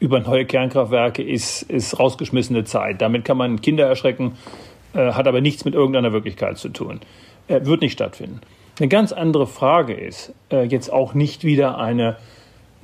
über 0.00 0.20
neue 0.20 0.44
Kernkraftwerke 0.44 1.22
ist, 1.22 1.62
ist 1.62 1.98
rausgeschmissene 1.98 2.64
Zeit. 2.64 3.00
Damit 3.00 3.24
kann 3.24 3.36
man 3.36 3.60
Kinder 3.60 3.86
erschrecken, 3.86 4.32
äh, 4.94 5.12
hat 5.12 5.26
aber 5.26 5.40
nichts 5.40 5.64
mit 5.64 5.74
irgendeiner 5.74 6.12
Wirklichkeit 6.12 6.58
zu 6.58 6.68
tun. 6.68 7.00
Äh, 7.48 7.64
wird 7.64 7.82
nicht 7.82 7.92
stattfinden. 7.92 8.40
Eine 8.78 8.88
ganz 8.88 9.12
andere 9.12 9.46
Frage 9.46 9.94
ist 9.94 10.32
äh, 10.50 10.64
jetzt 10.64 10.92
auch 10.92 11.14
nicht 11.14 11.44
wieder 11.44 11.78
eine 11.78 12.16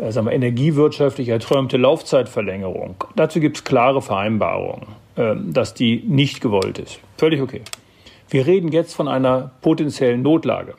äh, 0.00 0.12
sagen 0.12 0.26
wir, 0.26 0.33
energiewirtschaftlich 0.33 1.29
erträumte 1.29 1.76
Laufzeitverlängerung. 1.76 3.05
Dazu 3.17 3.40
gibt 3.40 3.59
es 3.59 3.64
klare 3.64 4.00
Vereinbarungen, 4.00 4.87
äh, 5.17 5.35
dass 5.37 5.75
die 5.75 6.02
nicht 6.07 6.40
gewollt 6.40 6.79
ist. 6.79 7.00
Völlig 7.19 7.43
okay. 7.43 7.62
Wir 8.29 8.47
reden 8.47 8.73
jetzt 8.73 8.95
von 8.95 9.09
einer 9.09 9.50
potenziellen 9.61 10.23
Notlage, 10.23 10.75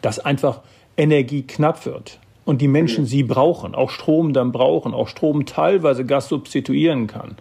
dass 0.00 0.18
einfach 0.18 0.60
Energie 0.96 1.42
knapp 1.42 1.84
wird 1.84 2.20
und 2.44 2.60
die 2.60 2.68
Menschen 2.68 3.04
sie 3.04 3.22
brauchen, 3.22 3.74
auch 3.74 3.90
Strom 3.90 4.32
dann 4.32 4.52
brauchen, 4.52 4.94
auch 4.94 5.08
Strom 5.08 5.44
teilweise 5.44 6.06
Gas 6.06 6.28
substituieren 6.28 7.06
kann. 7.06 7.36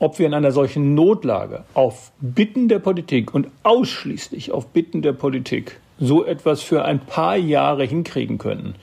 Ob 0.00 0.18
wir 0.18 0.26
in 0.26 0.34
einer 0.34 0.50
solchen 0.50 0.94
Notlage 0.94 1.64
auf 1.74 2.10
Bitten 2.20 2.68
der 2.68 2.78
Politik 2.78 3.34
und 3.34 3.48
ausschließlich 3.62 4.50
auf 4.50 4.68
Bitten 4.68 5.02
der 5.02 5.12
Politik 5.12 5.78
so 5.98 6.24
etwas 6.24 6.62
für 6.62 6.86
ein 6.86 7.00
paar 7.00 7.36
Jahre 7.36 7.84
hinkriegen 7.84 8.38
können, 8.38 8.74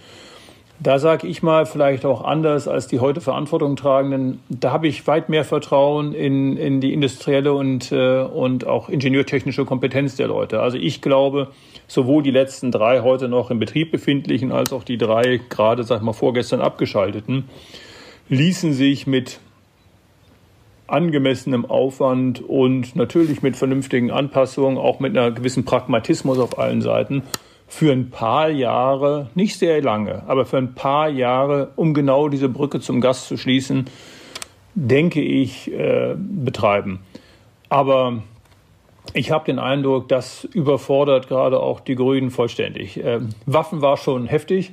da 0.80 1.00
sage 1.00 1.26
ich 1.26 1.42
mal 1.42 1.66
vielleicht 1.66 2.06
auch 2.06 2.24
anders 2.24 2.68
als 2.68 2.86
die 2.86 3.00
heute 3.00 3.20
Verantwortung 3.20 3.76
tragenden. 3.76 4.42
Da 4.48 4.72
habe 4.72 4.88
ich 4.88 5.08
weit 5.08 5.28
mehr 5.28 5.44
Vertrauen 5.44 6.14
in, 6.14 6.56
in 6.56 6.82
die 6.82 6.94
industrielle 6.94 7.54
und, 7.54 7.92
äh, 7.92 8.22
und 8.22 8.68
auch 8.68 8.88
ingenieurtechnische 8.88 9.66
Kompetenz 9.66 10.18
der 10.18 10.28
Leute. 10.28 10.60
Also 10.60 10.78
ich 10.78 11.02
glaube, 11.02 11.48
sowohl 11.88 12.22
die 12.22 12.30
letzten 12.30 12.72
drei 12.72 13.02
heute 13.02 13.28
noch 13.28 13.50
im 13.50 13.58
Betrieb 13.58 13.92
befindlichen 13.92 14.52
als 14.52 14.72
auch 14.72 14.84
die 14.84 15.00
drei 15.00 15.40
gerade, 15.50 15.84
sag 15.84 15.98
ich 15.98 16.04
mal, 16.04 16.14
vorgestern 16.14 16.62
abgeschalteten, 16.62 17.46
ließen 18.30 18.72
sich 18.74 19.08
mit 19.08 19.40
angemessenem 20.88 21.66
Aufwand 21.66 22.42
und 22.42 22.96
natürlich 22.96 23.42
mit 23.42 23.56
vernünftigen 23.56 24.12
Anpassungen, 24.12 24.78
auch 24.78 25.00
mit 25.00 25.18
einer 25.18 25.32
gewissen 25.32 25.66
Pragmatismus 25.66 26.40
auf 26.40 26.58
allen 26.58 26.82
Seiten, 26.82 27.24
für 27.68 27.92
ein 27.92 28.10
paar 28.10 28.50
Jahre, 28.50 29.30
nicht 29.36 29.60
sehr 29.60 29.82
lange, 29.82 30.24
aber 30.28 30.46
für 30.46 30.58
ein 30.58 30.74
paar 30.74 31.10
Jahre, 31.10 31.72
um 31.76 31.94
genau 31.94 32.30
diese 32.30 32.48
Brücke 32.48 32.80
zum 32.80 33.02
Gas 33.02 33.28
zu 33.28 33.38
schließen, 33.38 33.86
denke 34.74 35.22
ich, 35.22 35.72
äh, 35.74 36.16
betreiben. 36.18 37.00
Aber 37.68 38.24
ich 39.14 39.32
habe 39.32 39.46
den 39.46 39.60
Eindruck, 39.60 40.08
das 40.08 40.46
überfordert 40.46 41.28
gerade 41.28 41.60
auch 41.60 41.82
die 41.82 41.96
Grünen 41.96 42.32
vollständig. 42.32 43.04
Äh, 43.04 43.20
Waffen 43.46 43.82
war 43.82 43.98
schon 43.98 44.28
heftig, 44.28 44.72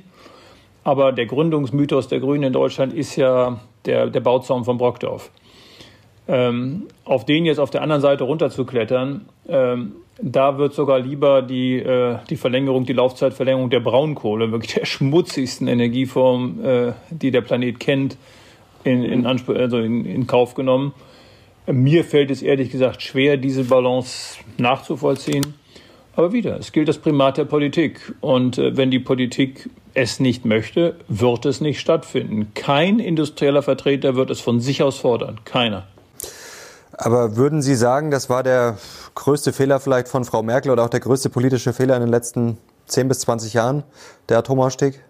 aber 0.85 1.11
der 1.11 1.25
Gründungsmythos 1.25 2.07
der 2.07 2.19
Grünen 2.19 2.43
in 2.43 2.53
Deutschland 2.53 2.93
ist 2.93 3.15
ja 3.17 3.59
der, 3.85 4.07
der 4.07 4.19
Bauzaun 4.21 4.63
von 4.63 4.77
Brockdorf. 4.77 5.31
Ähm, 6.27 6.87
auf 7.03 7.25
den 7.25 7.45
jetzt 7.45 7.59
auf 7.59 7.69
der 7.69 7.83
anderen 7.83 8.01
Seite 8.01 8.23
runterzuklettern, 8.23 9.25
ähm, 9.47 9.93
da 10.21 10.57
wird 10.57 10.73
sogar 10.73 10.99
lieber 10.99 11.41
die, 11.41 11.77
äh, 11.77 12.17
die 12.29 12.37
Verlängerung, 12.37 12.85
die 12.85 12.93
Laufzeitverlängerung 12.93 13.69
der 13.69 13.81
Braunkohle, 13.81 14.51
wirklich 14.51 14.73
der 14.73 14.85
schmutzigsten 14.85 15.67
Energieform, 15.67 16.63
äh, 16.63 16.93
die 17.09 17.31
der 17.31 17.41
Planet 17.41 17.79
kennt, 17.79 18.17
in, 18.83 19.03
in, 19.03 19.25
Anspruch, 19.25 19.55
also 19.55 19.77
in, 19.77 20.05
in 20.05 20.27
Kauf 20.27 20.53
genommen. 20.53 20.93
Mir 21.67 22.03
fällt 22.03 22.29
es 22.31 22.43
ehrlich 22.43 22.69
gesagt 22.69 23.01
schwer, 23.01 23.37
diese 23.37 23.63
Balance 23.65 24.37
nachzuvollziehen. 24.57 25.55
Aber 26.15 26.31
wieder, 26.31 26.57
es 26.57 26.71
gilt 26.71 26.87
das 26.87 26.99
Primat 26.99 27.37
der 27.37 27.45
Politik. 27.45 28.13
Und 28.21 28.57
äh, 28.57 28.77
wenn 28.77 28.91
die 28.91 28.99
Politik 28.99 29.69
es 29.93 30.19
nicht 30.19 30.45
möchte, 30.45 30.95
wird 31.07 31.45
es 31.45 31.61
nicht 31.61 31.79
stattfinden. 31.79 32.51
Kein 32.53 32.99
industrieller 32.99 33.63
Vertreter 33.63 34.15
wird 34.15 34.29
es 34.29 34.39
von 34.39 34.59
sich 34.59 34.81
aus 34.81 34.99
fordern. 34.99 35.39
Keiner. 35.43 35.87
Aber 36.97 37.35
würden 37.35 37.61
Sie 37.61 37.75
sagen, 37.75 38.09
das 38.09 38.29
war 38.29 38.43
der 38.43 38.77
größte 39.15 39.51
Fehler 39.53 39.79
vielleicht 39.79 40.07
von 40.07 40.23
Frau 40.23 40.43
Merkel 40.43 40.71
oder 40.71 40.83
auch 40.83 40.89
der 40.89 41.01
größte 41.01 41.29
politische 41.29 41.73
Fehler 41.73 41.95
in 41.95 42.01
den 42.01 42.09
letzten 42.09 42.57
10 42.87 43.07
bis 43.07 43.19
20 43.19 43.53
Jahren, 43.53 43.83
der 44.29 44.37
Atomausstieg? 44.39 45.01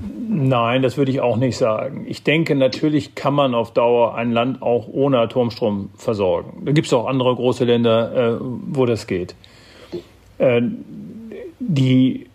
Nein, 0.00 0.82
das 0.82 0.96
würde 0.96 1.10
ich 1.10 1.20
auch 1.20 1.36
nicht 1.36 1.56
sagen. 1.56 2.04
Ich 2.06 2.22
denke, 2.22 2.54
natürlich 2.54 3.16
kann 3.16 3.34
man 3.34 3.54
auf 3.54 3.72
Dauer 3.72 4.14
ein 4.14 4.30
Land 4.30 4.62
auch 4.62 4.86
ohne 4.86 5.18
Atomstrom 5.18 5.90
versorgen. 5.96 6.62
Da 6.64 6.72
gibt 6.72 6.86
es 6.86 6.92
auch 6.92 7.06
andere 7.06 7.34
große 7.34 7.64
Länder, 7.64 8.36
äh, 8.36 8.38
wo 8.40 8.86
das 8.86 9.08
geht. 9.08 9.34
Äh, 10.38 10.62
die, 11.58 12.26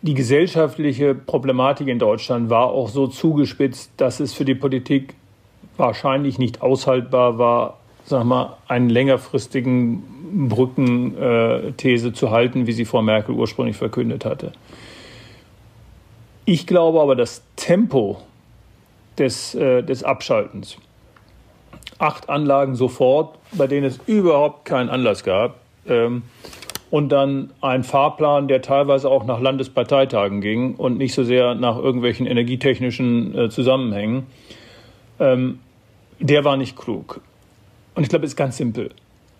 die 0.00 0.14
gesellschaftliche 0.14 1.14
Problematik 1.14 1.86
in 1.86 2.00
Deutschland 2.00 2.50
war 2.50 2.70
auch 2.70 2.88
so 2.88 3.06
zugespitzt, 3.06 3.92
dass 3.98 4.18
es 4.18 4.34
für 4.34 4.44
die 4.44 4.56
Politik 4.56 5.14
wahrscheinlich 5.76 6.38
nicht 6.38 6.62
aushaltbar 6.62 7.38
war, 7.38 7.78
sag 8.04 8.24
mal, 8.24 8.56
einen 8.68 8.88
längerfristigen 8.88 10.48
Brückenthese 10.48 12.12
zu 12.12 12.30
halten, 12.30 12.66
wie 12.66 12.72
sie 12.72 12.84
Frau 12.84 13.02
Merkel 13.02 13.34
ursprünglich 13.34 13.76
verkündet 13.76 14.24
hatte. 14.24 14.52
Ich 16.44 16.66
glaube 16.66 17.00
aber, 17.00 17.14
das 17.14 17.42
Tempo 17.56 18.18
des, 19.18 19.54
äh, 19.54 19.82
des 19.82 20.02
Abschaltens, 20.02 20.76
acht 21.98 22.28
Anlagen 22.28 22.74
sofort, 22.74 23.38
bei 23.52 23.66
denen 23.66 23.86
es 23.86 24.00
überhaupt 24.06 24.64
keinen 24.64 24.88
Anlass 24.88 25.22
gab, 25.22 25.60
ähm, 25.86 26.22
und 26.90 27.08
dann 27.08 27.50
ein 27.62 27.84
Fahrplan, 27.84 28.48
der 28.48 28.60
teilweise 28.60 29.08
auch 29.08 29.24
nach 29.24 29.40
Landesparteitagen 29.40 30.42
ging 30.42 30.74
und 30.74 30.98
nicht 30.98 31.14
so 31.14 31.24
sehr 31.24 31.54
nach 31.54 31.78
irgendwelchen 31.78 32.26
energietechnischen 32.26 33.34
äh, 33.34 33.48
Zusammenhängen, 33.48 34.26
ähm, 35.18 35.60
der 36.18 36.44
war 36.44 36.56
nicht 36.56 36.76
klug. 36.76 37.20
Und 37.94 38.02
ich 38.02 38.08
glaube, 38.08 38.24
es 38.24 38.32
ist 38.32 38.36
ganz 38.36 38.56
simpel. 38.56 38.90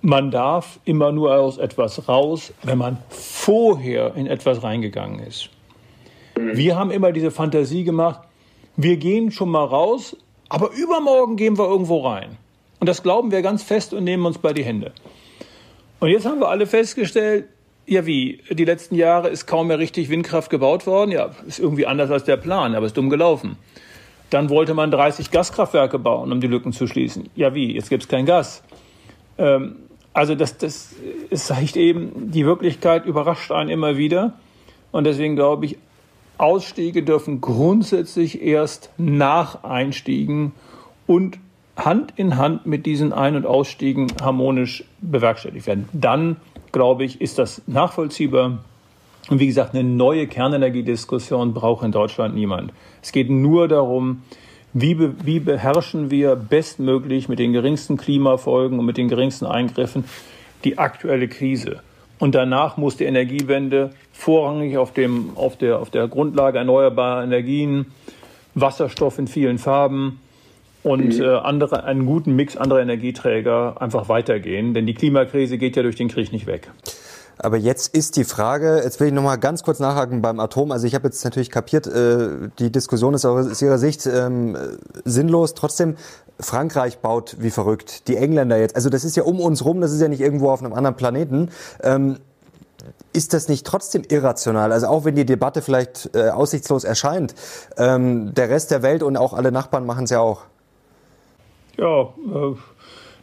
Man 0.00 0.30
darf 0.30 0.80
immer 0.84 1.12
nur 1.12 1.34
aus 1.36 1.58
etwas 1.58 2.08
raus, 2.08 2.52
wenn 2.62 2.78
man 2.78 2.98
vorher 3.08 4.14
in 4.16 4.26
etwas 4.26 4.62
reingegangen 4.62 5.20
ist. 5.20 5.48
Wir 6.34 6.76
haben 6.76 6.90
immer 6.90 7.12
diese 7.12 7.30
Fantasie 7.30 7.84
gemacht, 7.84 8.20
wir 8.76 8.96
gehen 8.96 9.30
schon 9.30 9.50
mal 9.50 9.64
raus, 9.64 10.16
aber 10.48 10.70
übermorgen 10.72 11.36
gehen 11.36 11.56
wir 11.58 11.68
irgendwo 11.68 12.00
rein. 12.00 12.36
Und 12.80 12.88
das 12.88 13.02
glauben 13.02 13.30
wir 13.30 13.42
ganz 13.42 13.62
fest 13.62 13.94
und 13.94 14.04
nehmen 14.04 14.26
uns 14.26 14.38
bei 14.38 14.52
die 14.52 14.64
Hände. 14.64 14.92
Und 16.00 16.08
jetzt 16.08 16.26
haben 16.26 16.40
wir 16.40 16.48
alle 16.48 16.66
festgestellt, 16.66 17.44
ja 17.86 18.06
wie, 18.06 18.40
die 18.50 18.64
letzten 18.64 18.96
Jahre 18.96 19.28
ist 19.28 19.46
kaum 19.46 19.68
mehr 19.68 19.78
richtig 19.78 20.08
Windkraft 20.08 20.50
gebaut 20.50 20.86
worden. 20.86 21.12
Ja, 21.12 21.30
ist 21.46 21.60
irgendwie 21.60 21.86
anders 21.86 22.10
als 22.10 22.24
der 22.24 22.36
Plan, 22.36 22.74
aber 22.74 22.86
ist 22.86 22.96
dumm 22.96 23.08
gelaufen. 23.10 23.56
Dann 24.32 24.48
wollte 24.48 24.72
man 24.72 24.90
30 24.90 25.30
Gaskraftwerke 25.30 25.98
bauen, 25.98 26.32
um 26.32 26.40
die 26.40 26.46
Lücken 26.46 26.72
zu 26.72 26.86
schließen. 26.86 27.28
Ja 27.34 27.54
wie, 27.54 27.74
jetzt 27.74 27.90
gibt 27.90 28.04
es 28.04 28.08
kein 28.08 28.24
Gas. 28.24 28.62
Ähm, 29.36 29.76
also 30.14 30.34
das, 30.34 30.56
das 30.56 30.94
zeigt 31.34 31.76
eben, 31.76 32.30
die 32.30 32.46
Wirklichkeit 32.46 33.04
überrascht 33.04 33.52
einen 33.52 33.68
immer 33.68 33.96
wieder. 33.96 34.32
Und 34.90 35.04
deswegen 35.04 35.36
glaube 35.36 35.66
ich, 35.66 35.78
Ausstiege 36.38 37.02
dürfen 37.02 37.40
grundsätzlich 37.40 38.42
erst 38.42 38.90
nach 38.96 39.64
Einstiegen 39.64 40.52
und 41.06 41.38
Hand 41.76 42.14
in 42.16 42.36
Hand 42.36 42.66
mit 42.66 42.86
diesen 42.86 43.12
Ein- 43.12 43.36
und 43.36 43.46
Ausstiegen 43.46 44.08
harmonisch 44.20 44.84
bewerkstelligt 45.00 45.66
werden. 45.66 45.88
Dann, 45.92 46.36
glaube 46.72 47.04
ich, 47.04 47.20
ist 47.20 47.38
das 47.38 47.62
nachvollziehbar. 47.66 48.64
Und 49.28 49.38
wie 49.40 49.46
gesagt, 49.46 49.74
eine 49.74 49.84
neue 49.84 50.26
Kernenergiediskussion 50.26 51.54
braucht 51.54 51.84
in 51.84 51.92
Deutschland 51.92 52.34
niemand. 52.34 52.72
Es 53.02 53.12
geht 53.12 53.30
nur 53.30 53.68
darum, 53.68 54.22
wie, 54.72 54.94
be 54.94 55.14
wie 55.24 55.38
beherrschen 55.38 56.10
wir 56.10 56.34
bestmöglich 56.34 57.28
mit 57.28 57.38
den 57.38 57.52
geringsten 57.52 57.96
Klimafolgen 57.96 58.78
und 58.78 58.86
mit 58.86 58.96
den 58.96 59.08
geringsten 59.08 59.46
Eingriffen 59.46 60.04
die 60.64 60.78
aktuelle 60.78 61.28
Krise. 61.28 61.80
Und 62.18 62.34
danach 62.34 62.76
muss 62.76 62.96
die 62.96 63.04
Energiewende 63.04 63.90
vorrangig 64.12 64.78
auf, 64.78 64.92
dem, 64.92 65.36
auf, 65.36 65.56
der, 65.56 65.80
auf 65.80 65.90
der 65.90 66.08
Grundlage 66.08 66.58
erneuerbarer 66.58 67.24
Energien, 67.24 67.86
Wasserstoff 68.54 69.18
in 69.18 69.26
vielen 69.26 69.58
Farben 69.58 70.20
und 70.82 71.18
mhm. 71.18 71.22
äh, 71.22 71.34
andere, 71.36 71.84
einen 71.84 72.06
guten 72.06 72.36
Mix 72.36 72.56
anderer 72.56 72.80
Energieträger 72.80 73.80
einfach 73.80 74.08
weitergehen. 74.08 74.74
Denn 74.74 74.86
die 74.86 74.94
Klimakrise 74.94 75.58
geht 75.58 75.76
ja 75.76 75.82
durch 75.82 75.96
den 75.96 76.08
Krieg 76.08 76.32
nicht 76.32 76.46
weg. 76.46 76.70
Aber 77.38 77.56
jetzt 77.56 77.94
ist 77.94 78.16
die 78.16 78.24
Frage, 78.24 78.80
jetzt 78.84 79.00
will 79.00 79.08
ich 79.08 79.12
noch 79.12 79.22
mal 79.22 79.36
ganz 79.36 79.62
kurz 79.62 79.78
nachhaken 79.78 80.22
beim 80.22 80.38
Atom. 80.40 80.70
Also 80.70 80.86
ich 80.86 80.94
habe 80.94 81.08
jetzt 81.08 81.24
natürlich 81.24 81.50
kapiert, 81.50 81.86
äh, 81.86 82.50
die 82.58 82.70
Diskussion 82.70 83.14
ist 83.14 83.24
aus 83.24 83.60
Ihrer 83.60 83.78
Sicht 83.78 84.06
ähm, 84.06 84.56
sinnlos. 85.04 85.54
Trotzdem, 85.54 85.96
Frankreich 86.40 86.98
baut 86.98 87.36
wie 87.38 87.50
verrückt, 87.50 88.08
die 88.08 88.16
Engländer 88.16 88.58
jetzt. 88.58 88.76
Also 88.76 88.90
das 88.90 89.04
ist 89.04 89.16
ja 89.16 89.22
um 89.22 89.40
uns 89.40 89.64
rum, 89.64 89.80
das 89.80 89.92
ist 89.92 90.00
ja 90.00 90.08
nicht 90.08 90.20
irgendwo 90.20 90.50
auf 90.50 90.62
einem 90.62 90.72
anderen 90.72 90.96
Planeten. 90.96 91.50
Ähm, 91.82 92.18
ist 93.12 93.34
das 93.34 93.48
nicht 93.48 93.66
trotzdem 93.66 94.02
irrational? 94.08 94.72
Also 94.72 94.86
auch 94.88 95.04
wenn 95.04 95.14
die 95.14 95.26
Debatte 95.26 95.62
vielleicht 95.62 96.14
äh, 96.14 96.30
aussichtslos 96.30 96.84
erscheint, 96.84 97.34
ähm, 97.76 98.34
der 98.34 98.48
Rest 98.48 98.70
der 98.70 98.82
Welt 98.82 99.02
und 99.02 99.16
auch 99.16 99.34
alle 99.34 99.52
Nachbarn 99.52 99.86
machen 99.86 100.04
es 100.04 100.10
ja 100.10 100.20
auch. 100.20 100.42
Ja, 101.78 102.02
äh, 102.02 102.54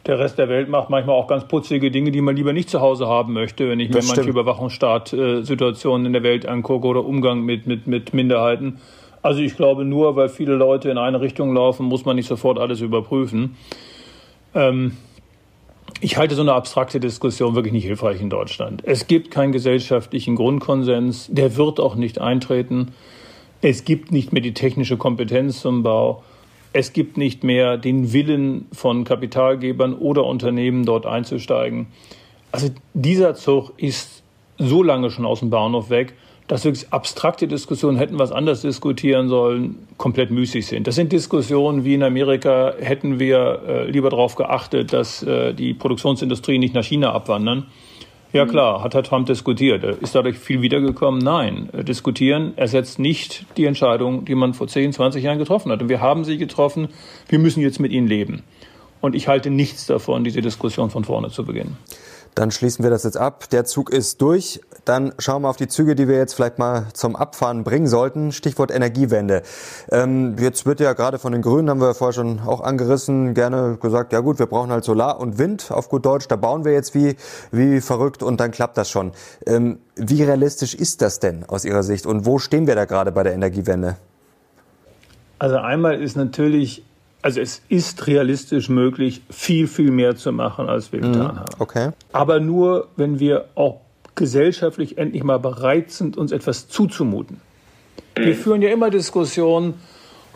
der 0.06 0.18
Rest 0.18 0.38
der 0.38 0.48
Welt 0.48 0.68
macht 0.68 0.88
manchmal 0.88 1.16
auch 1.16 1.26
ganz 1.26 1.44
putzige 1.44 1.90
Dinge, 1.90 2.10
die 2.10 2.20
man 2.20 2.34
lieber 2.34 2.52
nicht 2.52 2.70
zu 2.70 2.80
Hause 2.80 3.06
haben 3.06 3.32
möchte, 3.32 3.68
wenn 3.68 3.80
ich 3.80 3.90
mir 3.90 4.02
manche 4.02 4.28
Überwachungsstaat-Situationen 4.28 6.06
in 6.06 6.12
der 6.12 6.22
Welt 6.22 6.46
angucke 6.46 6.86
oder 6.86 7.04
Umgang 7.04 7.42
mit, 7.42 7.66
mit, 7.66 7.86
mit 7.86 8.14
Minderheiten. 8.14 8.78
Also 9.22 9.40
ich 9.40 9.56
glaube, 9.56 9.84
nur 9.84 10.16
weil 10.16 10.30
viele 10.30 10.54
Leute 10.54 10.90
in 10.90 10.96
eine 10.96 11.20
Richtung 11.20 11.54
laufen, 11.54 11.84
muss 11.86 12.06
man 12.06 12.16
nicht 12.16 12.28
sofort 12.28 12.58
alles 12.58 12.80
überprüfen. 12.80 13.56
Ähm, 14.54 14.96
ich 16.00 16.16
halte 16.16 16.34
so 16.34 16.42
eine 16.42 16.54
abstrakte 16.54 16.98
Diskussion 17.00 17.54
wirklich 17.54 17.74
nicht 17.74 17.84
hilfreich 17.84 18.20
in 18.20 18.30
Deutschland. 18.30 18.82
Es 18.86 19.06
gibt 19.06 19.30
keinen 19.30 19.52
gesellschaftlichen 19.52 20.36
Grundkonsens, 20.36 21.28
der 21.30 21.56
wird 21.56 21.78
auch 21.78 21.94
nicht 21.94 22.18
eintreten. 22.20 22.92
Es 23.60 23.84
gibt 23.84 24.10
nicht 24.10 24.32
mehr 24.32 24.40
die 24.40 24.54
technische 24.54 24.96
Kompetenz 24.96 25.60
zum 25.60 25.82
Bau. 25.82 26.22
Es 26.72 26.92
gibt 26.92 27.16
nicht 27.16 27.42
mehr 27.42 27.76
den 27.76 28.12
Willen 28.12 28.66
von 28.72 29.04
Kapitalgebern 29.04 29.94
oder 29.94 30.24
Unternehmen, 30.24 30.84
dort 30.84 31.06
einzusteigen. 31.06 31.88
Also 32.52 32.68
dieser 32.94 33.34
Zug 33.34 33.72
ist 33.76 34.22
so 34.58 34.82
lange 34.82 35.10
schon 35.10 35.24
aus 35.24 35.40
dem 35.40 35.50
Bahnhof 35.50 35.90
weg, 35.90 36.14
dass 36.46 36.64
wirklich 36.64 36.92
abstrakte 36.92 37.46
Diskussionen 37.46 37.96
hätten 37.96 38.18
was 38.18 38.32
anders 38.32 38.62
diskutieren 38.62 39.28
sollen, 39.28 39.86
komplett 39.96 40.32
müßig 40.32 40.66
sind. 40.66 40.86
Das 40.86 40.96
sind 40.96 41.12
Diskussionen 41.12 41.84
wie 41.84 41.94
in 41.94 42.02
Amerika, 42.02 42.74
hätten 42.80 43.20
wir 43.20 43.62
äh, 43.66 43.90
lieber 43.90 44.10
darauf 44.10 44.34
geachtet, 44.34 44.92
dass 44.92 45.22
äh, 45.22 45.54
die 45.54 45.74
Produktionsindustrie 45.74 46.58
nicht 46.58 46.74
nach 46.74 46.84
China 46.84 47.12
abwandern. 47.12 47.66
Ja 48.32 48.46
klar, 48.46 48.84
hat 48.84 48.94
Herr 48.94 49.02
Trump 49.02 49.26
diskutiert. 49.26 49.82
Ist 49.82 50.14
dadurch 50.14 50.38
viel 50.38 50.62
wiedergekommen? 50.62 51.20
Nein. 51.20 51.68
Diskutieren 51.72 52.56
ersetzt 52.56 53.00
nicht 53.00 53.44
die 53.56 53.64
Entscheidung, 53.64 54.24
die 54.24 54.36
man 54.36 54.54
vor 54.54 54.68
10, 54.68 54.92
20 54.92 55.24
Jahren 55.24 55.38
getroffen 55.38 55.72
hat. 55.72 55.82
Und 55.82 55.88
wir 55.88 56.00
haben 56.00 56.24
sie 56.24 56.38
getroffen. 56.38 56.88
Wir 57.28 57.40
müssen 57.40 57.60
jetzt 57.60 57.80
mit 57.80 57.90
ihnen 57.90 58.06
leben. 58.06 58.44
Und 59.00 59.16
ich 59.16 59.26
halte 59.26 59.50
nichts 59.50 59.86
davon, 59.86 60.22
diese 60.22 60.42
Diskussion 60.42 60.90
von 60.90 61.04
vorne 61.04 61.30
zu 61.30 61.44
beginnen. 61.44 61.76
Dann 62.36 62.52
schließen 62.52 62.84
wir 62.84 62.90
das 62.90 63.02
jetzt 63.02 63.16
ab. 63.16 63.50
Der 63.50 63.64
Zug 63.64 63.90
ist 63.90 64.22
durch. 64.22 64.60
Dann 64.84 65.12
schauen 65.18 65.42
wir 65.42 65.48
auf 65.48 65.56
die 65.56 65.68
Züge, 65.68 65.94
die 65.94 66.08
wir 66.08 66.16
jetzt 66.16 66.34
vielleicht 66.34 66.58
mal 66.58 66.86
zum 66.92 67.16
Abfahren 67.16 67.64
bringen 67.64 67.86
sollten. 67.86 68.32
Stichwort 68.32 68.70
Energiewende. 68.70 69.42
Ähm, 69.90 70.36
jetzt 70.38 70.66
wird 70.66 70.80
ja 70.80 70.92
gerade 70.92 71.18
von 71.18 71.32
den 71.32 71.42
Grünen, 71.42 71.68
haben 71.70 71.80
wir 71.80 71.88
ja 71.88 71.94
vorher 71.94 72.12
schon 72.12 72.40
auch 72.40 72.60
angerissen, 72.60 73.34
gerne 73.34 73.78
gesagt, 73.80 74.12
ja 74.12 74.20
gut, 74.20 74.38
wir 74.38 74.46
brauchen 74.46 74.70
halt 74.70 74.84
Solar 74.84 75.20
und 75.20 75.38
Wind 75.38 75.70
auf 75.70 75.88
gut 75.88 76.04
Deutsch. 76.06 76.28
Da 76.28 76.36
bauen 76.36 76.64
wir 76.64 76.72
jetzt 76.72 76.94
wie, 76.94 77.16
wie 77.52 77.80
verrückt 77.80 78.22
und 78.22 78.40
dann 78.40 78.50
klappt 78.50 78.76
das 78.76 78.90
schon. 78.90 79.12
Ähm, 79.46 79.78
wie 79.96 80.22
realistisch 80.22 80.74
ist 80.74 81.02
das 81.02 81.20
denn 81.20 81.44
aus 81.46 81.64
Ihrer 81.64 81.82
Sicht 81.82 82.06
und 82.06 82.26
wo 82.26 82.38
stehen 82.38 82.66
wir 82.66 82.74
da 82.74 82.84
gerade 82.84 83.12
bei 83.12 83.22
der 83.22 83.34
Energiewende? 83.34 83.96
Also 85.38 85.56
einmal 85.56 86.00
ist 86.02 86.16
natürlich 86.16 86.84
also 87.22 87.40
es 87.40 87.62
ist 87.68 88.06
realistisch 88.06 88.68
möglich, 88.68 89.22
viel, 89.30 89.66
viel 89.66 89.90
mehr 89.90 90.16
zu 90.16 90.32
machen, 90.32 90.68
als 90.68 90.92
wir 90.92 91.04
mhm. 91.04 91.12
getan 91.12 91.40
haben. 91.40 91.54
Okay. 91.58 91.90
Aber 92.12 92.40
nur, 92.40 92.88
wenn 92.96 93.18
wir 93.18 93.46
auch 93.54 93.80
gesellschaftlich 94.20 94.98
endlich 94.98 95.24
mal 95.24 95.38
bereit 95.38 95.90
sind, 95.90 96.18
uns 96.18 96.30
etwas 96.30 96.68
zuzumuten. 96.68 97.40
Wir 98.14 98.36
führen 98.36 98.60
ja 98.60 98.68
immer 98.68 98.90
Diskussionen, 98.90 99.74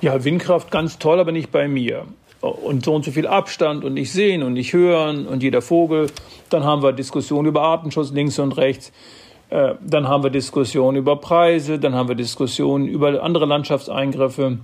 ja, 0.01 0.25
Windkraft 0.25 0.71
ganz 0.71 0.99
toll, 0.99 1.21
aber 1.21 1.33
nicht 1.33 1.53
bei 1.53 1.69
mir. 1.69 2.07
Und 2.41 2.83
so 2.83 2.95
und 2.95 3.05
so 3.05 3.11
viel 3.11 3.27
Abstand 3.27 3.85
und 3.85 3.93
nicht 3.93 4.11
sehen 4.11 4.43
und 4.43 4.55
nicht 4.55 4.73
hören 4.73 5.27
und 5.27 5.43
jeder 5.43 5.61
Vogel. 5.61 6.07
Dann 6.49 6.65
haben 6.65 6.83
wir 6.83 6.93
Diskussionen 6.93 7.47
über 7.47 7.61
Artenschutz 7.61 8.11
links 8.11 8.39
und 8.39 8.57
rechts. 8.57 8.91
Äh, 9.51 9.75
dann 9.83 10.09
haben 10.09 10.23
wir 10.23 10.31
Diskussionen 10.31 10.97
über 10.97 11.17
Preise. 11.17 11.79
Dann 11.79 11.95
haben 11.95 12.09
wir 12.09 12.15
Diskussionen 12.15 12.89
über 12.89 13.23
andere 13.23 13.45
Landschaftseingriffe. 13.45 14.61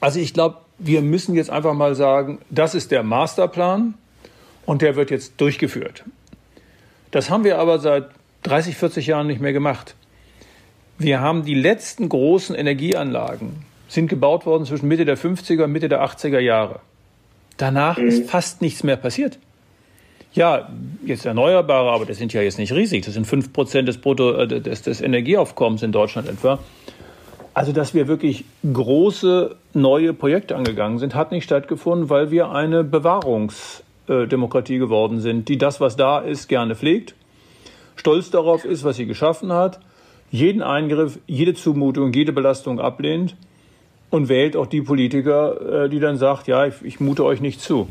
Also 0.00 0.18
ich 0.18 0.32
glaube, 0.32 0.56
wir 0.78 1.02
müssen 1.02 1.34
jetzt 1.34 1.50
einfach 1.50 1.74
mal 1.74 1.94
sagen, 1.94 2.38
das 2.48 2.74
ist 2.74 2.90
der 2.90 3.02
Masterplan 3.02 3.94
und 4.64 4.80
der 4.80 4.96
wird 4.96 5.10
jetzt 5.10 5.38
durchgeführt. 5.38 6.04
Das 7.10 7.28
haben 7.28 7.44
wir 7.44 7.58
aber 7.58 7.78
seit 7.78 8.08
30, 8.42 8.76
40 8.76 9.06
Jahren 9.06 9.26
nicht 9.26 9.40
mehr 9.40 9.52
gemacht. 9.52 9.94
Wir 10.98 11.20
haben 11.20 11.44
die 11.44 11.54
letzten 11.54 12.08
großen 12.08 12.54
Energieanlagen 12.54 13.64
sind 13.88 14.08
gebaut 14.08 14.46
worden 14.46 14.64
zwischen 14.66 14.86
Mitte 14.86 15.04
der 15.04 15.18
50er 15.18 15.64
und 15.64 15.72
Mitte 15.72 15.88
der 15.88 16.04
80er 16.04 16.38
Jahre. 16.38 16.80
Danach 17.56 17.98
mhm. 17.98 18.06
ist 18.06 18.30
fast 18.30 18.62
nichts 18.62 18.84
mehr 18.84 18.96
passiert. 18.96 19.38
Ja, 20.32 20.68
jetzt 21.04 21.26
Erneuerbare, 21.26 21.90
aber 21.90 22.06
das 22.06 22.18
sind 22.18 22.32
ja 22.32 22.40
jetzt 22.40 22.58
nicht 22.58 22.72
riesig. 22.72 23.04
Das 23.04 23.14
sind 23.14 23.26
5% 23.26 23.82
des, 23.82 23.98
Brutto, 23.98 24.32
äh, 24.32 24.46
des, 24.46 24.82
des 24.82 25.00
Energieaufkommens 25.00 25.82
in 25.82 25.90
Deutschland 25.90 26.28
etwa. 26.28 26.60
Also, 27.52 27.72
dass 27.72 27.94
wir 27.94 28.06
wirklich 28.06 28.44
große 28.72 29.56
neue 29.74 30.14
Projekte 30.14 30.54
angegangen 30.54 30.98
sind, 30.98 31.16
hat 31.16 31.32
nicht 31.32 31.42
stattgefunden, 31.42 32.08
weil 32.08 32.30
wir 32.30 32.52
eine 32.52 32.84
Bewahrungsdemokratie 32.84 34.78
geworden 34.78 35.20
sind, 35.20 35.48
die 35.48 35.58
das, 35.58 35.80
was 35.80 35.96
da 35.96 36.20
ist, 36.20 36.48
gerne 36.48 36.76
pflegt, 36.76 37.16
stolz 38.00 38.30
darauf 38.30 38.64
ist, 38.64 38.82
was 38.82 38.96
sie 38.96 39.06
geschaffen 39.06 39.52
hat, 39.52 39.78
jeden 40.30 40.62
Eingriff, 40.62 41.18
jede 41.26 41.54
Zumutung, 41.54 42.12
jede 42.12 42.32
Belastung 42.32 42.80
ablehnt 42.80 43.36
und 44.08 44.28
wählt 44.28 44.56
auch 44.56 44.66
die 44.66 44.80
Politiker, 44.80 45.84
äh, 45.84 45.88
die 45.90 46.00
dann 46.00 46.16
sagt, 46.16 46.48
ja, 46.48 46.66
ich, 46.66 46.74
ich 46.82 46.98
mute 46.98 47.24
euch 47.24 47.42
nicht 47.42 47.60
zu. 47.60 47.88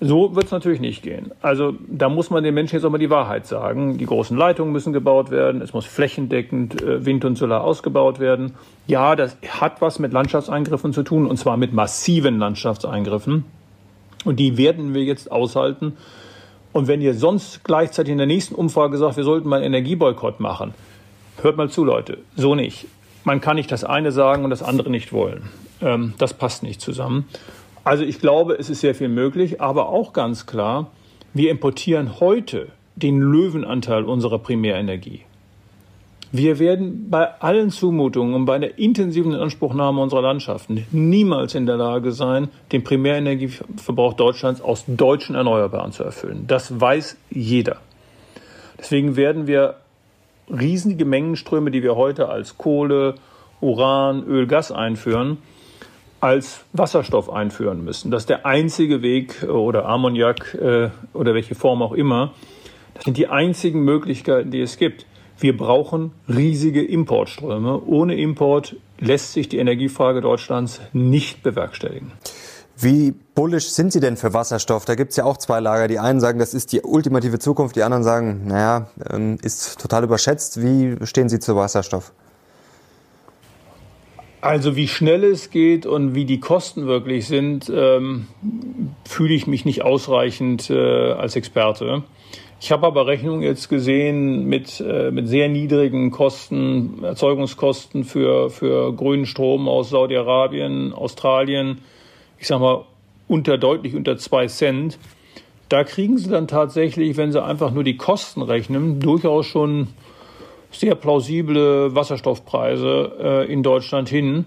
So 0.00 0.36
wird 0.36 0.46
es 0.46 0.52
natürlich 0.52 0.78
nicht 0.78 1.02
gehen. 1.02 1.32
Also 1.42 1.74
da 1.88 2.08
muss 2.08 2.30
man 2.30 2.44
den 2.44 2.54
Menschen 2.54 2.76
jetzt 2.76 2.84
auch 2.84 2.90
mal 2.90 2.98
die 2.98 3.10
Wahrheit 3.10 3.48
sagen. 3.48 3.98
Die 3.98 4.06
großen 4.06 4.36
Leitungen 4.36 4.72
müssen 4.72 4.92
gebaut 4.92 5.32
werden. 5.32 5.60
Es 5.60 5.72
muss 5.72 5.86
flächendeckend 5.86 6.80
äh, 6.80 7.04
Wind 7.04 7.24
und 7.24 7.36
Solar 7.36 7.64
ausgebaut 7.64 8.20
werden. 8.20 8.54
Ja, 8.86 9.16
das 9.16 9.36
hat 9.48 9.80
was 9.80 9.98
mit 9.98 10.12
Landschaftseingriffen 10.12 10.92
zu 10.92 11.02
tun 11.02 11.26
und 11.26 11.36
zwar 11.38 11.56
mit 11.56 11.72
massiven 11.72 12.38
Landschaftseingriffen. 12.38 13.44
Und 14.24 14.38
die 14.38 14.56
werden 14.56 14.94
wir 14.94 15.02
jetzt 15.02 15.32
aushalten. 15.32 15.96
Und 16.72 16.86
wenn 16.86 17.00
ihr 17.00 17.14
sonst 17.14 17.64
gleichzeitig 17.64 18.12
in 18.12 18.18
der 18.18 18.26
nächsten 18.26 18.54
Umfrage 18.54 18.98
sagt, 18.98 19.16
wir 19.16 19.24
sollten 19.24 19.48
mal 19.48 19.56
einen 19.56 19.74
Energieboykott 19.74 20.40
machen, 20.40 20.74
hört 21.42 21.56
mal 21.56 21.70
zu, 21.70 21.84
Leute. 21.84 22.18
So 22.36 22.54
nicht. 22.54 22.86
Man 23.24 23.40
kann 23.40 23.56
nicht 23.56 23.72
das 23.72 23.84
eine 23.84 24.12
sagen 24.12 24.44
und 24.44 24.50
das 24.50 24.62
andere 24.62 24.90
nicht 24.90 25.12
wollen. 25.12 25.48
Ähm, 25.80 26.14
das 26.18 26.34
passt 26.34 26.62
nicht 26.62 26.80
zusammen. 26.80 27.26
Also 27.84 28.04
ich 28.04 28.20
glaube, 28.20 28.54
es 28.54 28.70
ist 28.70 28.80
sehr 28.80 28.94
viel 28.94 29.08
möglich, 29.08 29.60
aber 29.60 29.88
auch 29.88 30.12
ganz 30.12 30.46
klar, 30.46 30.90
wir 31.34 31.50
importieren 31.50 32.20
heute 32.20 32.68
den 32.96 33.20
Löwenanteil 33.20 34.04
unserer 34.04 34.38
Primärenergie. 34.38 35.22
Wir 36.30 36.58
werden 36.58 37.08
bei 37.08 37.40
allen 37.40 37.70
Zumutungen 37.70 38.34
und 38.34 38.44
bei 38.44 38.58
der 38.58 38.78
intensiven 38.78 39.32
Inanspruchnahme 39.32 40.02
unserer 40.02 40.20
Landschaften 40.20 40.86
niemals 40.90 41.54
in 41.54 41.64
der 41.64 41.76
Lage 41.76 42.12
sein, 42.12 42.48
den 42.70 42.84
Primärenergieverbrauch 42.84 44.12
Deutschlands 44.12 44.60
aus 44.60 44.84
deutschen 44.86 45.34
Erneuerbaren 45.34 45.92
zu 45.92 46.04
erfüllen. 46.04 46.44
Das 46.46 46.78
weiß 46.78 47.16
jeder. 47.30 47.78
Deswegen 48.78 49.16
werden 49.16 49.46
wir 49.46 49.76
riesige 50.50 51.06
Mengenströme, 51.06 51.70
die 51.70 51.82
wir 51.82 51.96
heute 51.96 52.28
als 52.28 52.58
Kohle, 52.58 53.14
Uran, 53.60 54.24
Öl, 54.26 54.46
Gas 54.46 54.70
einführen, 54.70 55.38
als 56.20 56.64
Wasserstoff 56.72 57.30
einführen 57.30 57.84
müssen. 57.84 58.10
Das 58.10 58.22
ist 58.22 58.28
der 58.28 58.44
einzige 58.44 59.02
Weg 59.02 59.42
äh, 59.42 59.46
oder 59.46 59.86
Ammoniak 59.86 60.54
äh, 60.54 60.90
oder 61.12 61.34
welche 61.34 61.54
Form 61.54 61.82
auch 61.82 61.92
immer. 61.92 62.34
Das 62.94 63.04
sind 63.04 63.16
die 63.16 63.28
einzigen 63.28 63.80
Möglichkeiten, 63.82 64.50
die 64.50 64.60
es 64.60 64.76
gibt. 64.76 65.06
Wir 65.40 65.56
brauchen 65.56 66.12
riesige 66.28 66.84
Importströme. 66.84 67.80
Ohne 67.84 68.16
Import 68.16 68.76
lässt 68.98 69.32
sich 69.32 69.48
die 69.48 69.58
Energiefrage 69.58 70.20
Deutschlands 70.20 70.80
nicht 70.92 71.42
bewerkstelligen. 71.42 72.12
Wie 72.80 73.12
bullisch 73.34 73.70
sind 73.70 73.92
Sie 73.92 74.00
denn 74.00 74.16
für 74.16 74.34
Wasserstoff? 74.34 74.84
Da 74.84 74.94
gibt 74.94 75.10
es 75.10 75.16
ja 75.16 75.24
auch 75.24 75.36
zwei 75.36 75.60
Lager. 75.60 75.88
Die 75.88 75.98
einen 75.98 76.20
sagen, 76.20 76.38
das 76.38 76.54
ist 76.54 76.72
die 76.72 76.80
ultimative 76.82 77.38
Zukunft, 77.38 77.76
die 77.76 77.82
anderen 77.82 78.04
sagen, 78.04 78.46
naja, 78.46 78.90
ähm, 79.10 79.38
ist 79.42 79.80
total 79.80 80.04
überschätzt. 80.04 80.62
Wie 80.62 80.96
stehen 81.04 81.28
Sie 81.28 81.40
zu 81.40 81.56
Wasserstoff? 81.56 82.12
Also 84.40 84.76
wie 84.76 84.86
schnell 84.86 85.24
es 85.24 85.50
geht 85.50 85.86
und 85.86 86.14
wie 86.14 86.24
die 86.24 86.38
Kosten 86.38 86.86
wirklich 86.86 87.26
sind, 87.26 87.70
ähm, 87.74 88.28
fühle 89.04 89.34
ich 89.34 89.48
mich 89.48 89.64
nicht 89.64 89.82
ausreichend 89.82 90.70
äh, 90.70 91.12
als 91.12 91.34
Experte. 91.34 92.04
Ich 92.60 92.72
habe 92.72 92.86
aber 92.86 93.06
Rechnungen 93.06 93.42
jetzt 93.42 93.68
gesehen 93.68 94.46
mit, 94.46 94.80
äh, 94.80 95.10
mit 95.10 95.28
sehr 95.28 95.48
niedrigen 95.48 96.10
Kosten, 96.10 97.04
Erzeugungskosten 97.04 98.04
für, 98.04 98.50
für 98.50 98.92
grünen 98.92 99.26
Strom 99.26 99.68
aus 99.68 99.90
Saudi-Arabien, 99.90 100.92
Australien, 100.92 101.78
ich 102.38 102.48
sage 102.48 102.60
mal 102.60 102.84
unter 103.28 103.58
deutlich 103.58 103.94
unter 103.94 104.16
zwei 104.16 104.46
Cent. 104.48 104.98
Da 105.68 105.84
kriegen 105.84 106.18
sie 106.18 106.30
dann 106.30 106.48
tatsächlich, 106.48 107.16
wenn 107.16 107.30
sie 107.30 107.42
einfach 107.42 107.70
nur 107.70 107.84
die 107.84 107.96
Kosten 107.96 108.42
rechnen, 108.42 109.00
durchaus 109.00 109.46
schon 109.46 109.88
sehr 110.72 110.94
plausible 110.94 111.94
Wasserstoffpreise 111.94 113.12
äh, 113.20 113.52
in 113.52 113.62
Deutschland 113.62 114.08
hin. 114.08 114.46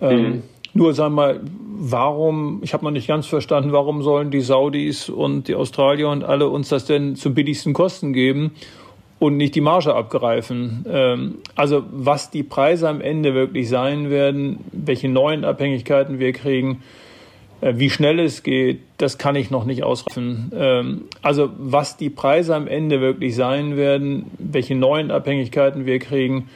Ähm, 0.00 0.22
mhm. 0.22 0.42
Nur 0.72 0.96
wir 0.96 1.10
mal, 1.10 1.40
warum, 1.80 2.60
ich 2.62 2.72
habe 2.74 2.84
noch 2.84 2.92
nicht 2.92 3.08
ganz 3.08 3.26
verstanden, 3.26 3.72
warum 3.72 4.02
sollen 4.02 4.30
die 4.30 4.40
Saudis 4.40 5.08
und 5.08 5.48
die 5.48 5.54
Australier 5.54 6.08
und 6.08 6.22
alle 6.22 6.48
uns 6.48 6.68
das 6.68 6.84
denn 6.84 7.16
zum 7.16 7.34
billigsten 7.34 7.72
Kosten 7.72 8.12
geben 8.12 8.52
und 9.18 9.36
nicht 9.36 9.54
die 9.54 9.60
Marge 9.60 9.94
abgreifen? 9.94 10.84
Ähm, 10.88 11.38
also 11.56 11.82
was 11.90 12.30
die 12.30 12.44
Preise 12.44 12.88
am 12.88 13.00
Ende 13.00 13.34
wirklich 13.34 13.68
sein 13.68 14.10
werden, 14.10 14.60
welche 14.72 15.08
neuen 15.08 15.44
Abhängigkeiten 15.44 16.18
wir 16.20 16.32
kriegen, 16.32 16.82
äh, 17.60 17.74
wie 17.76 17.90
schnell 17.90 18.20
es 18.20 18.42
geht, 18.42 18.80
das 18.96 19.18
kann 19.18 19.34
ich 19.34 19.50
noch 19.50 19.64
nicht 19.64 19.82
ausreifen. 19.82 20.52
Ähm, 20.54 21.04
also 21.20 21.50
was 21.58 21.96
die 21.96 22.10
Preise 22.10 22.54
am 22.54 22.68
Ende 22.68 23.00
wirklich 23.00 23.34
sein 23.34 23.76
werden, 23.76 24.26
welche 24.38 24.76
neuen 24.76 25.10
Abhängigkeiten 25.10 25.84
wir 25.84 25.98
kriegen, 25.98 26.48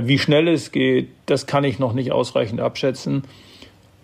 wie 0.00 0.18
schnell 0.18 0.48
es 0.48 0.72
geht, 0.72 1.08
das 1.26 1.46
kann 1.46 1.64
ich 1.64 1.78
noch 1.78 1.92
nicht 1.92 2.12
ausreichend 2.12 2.60
abschätzen. 2.60 3.24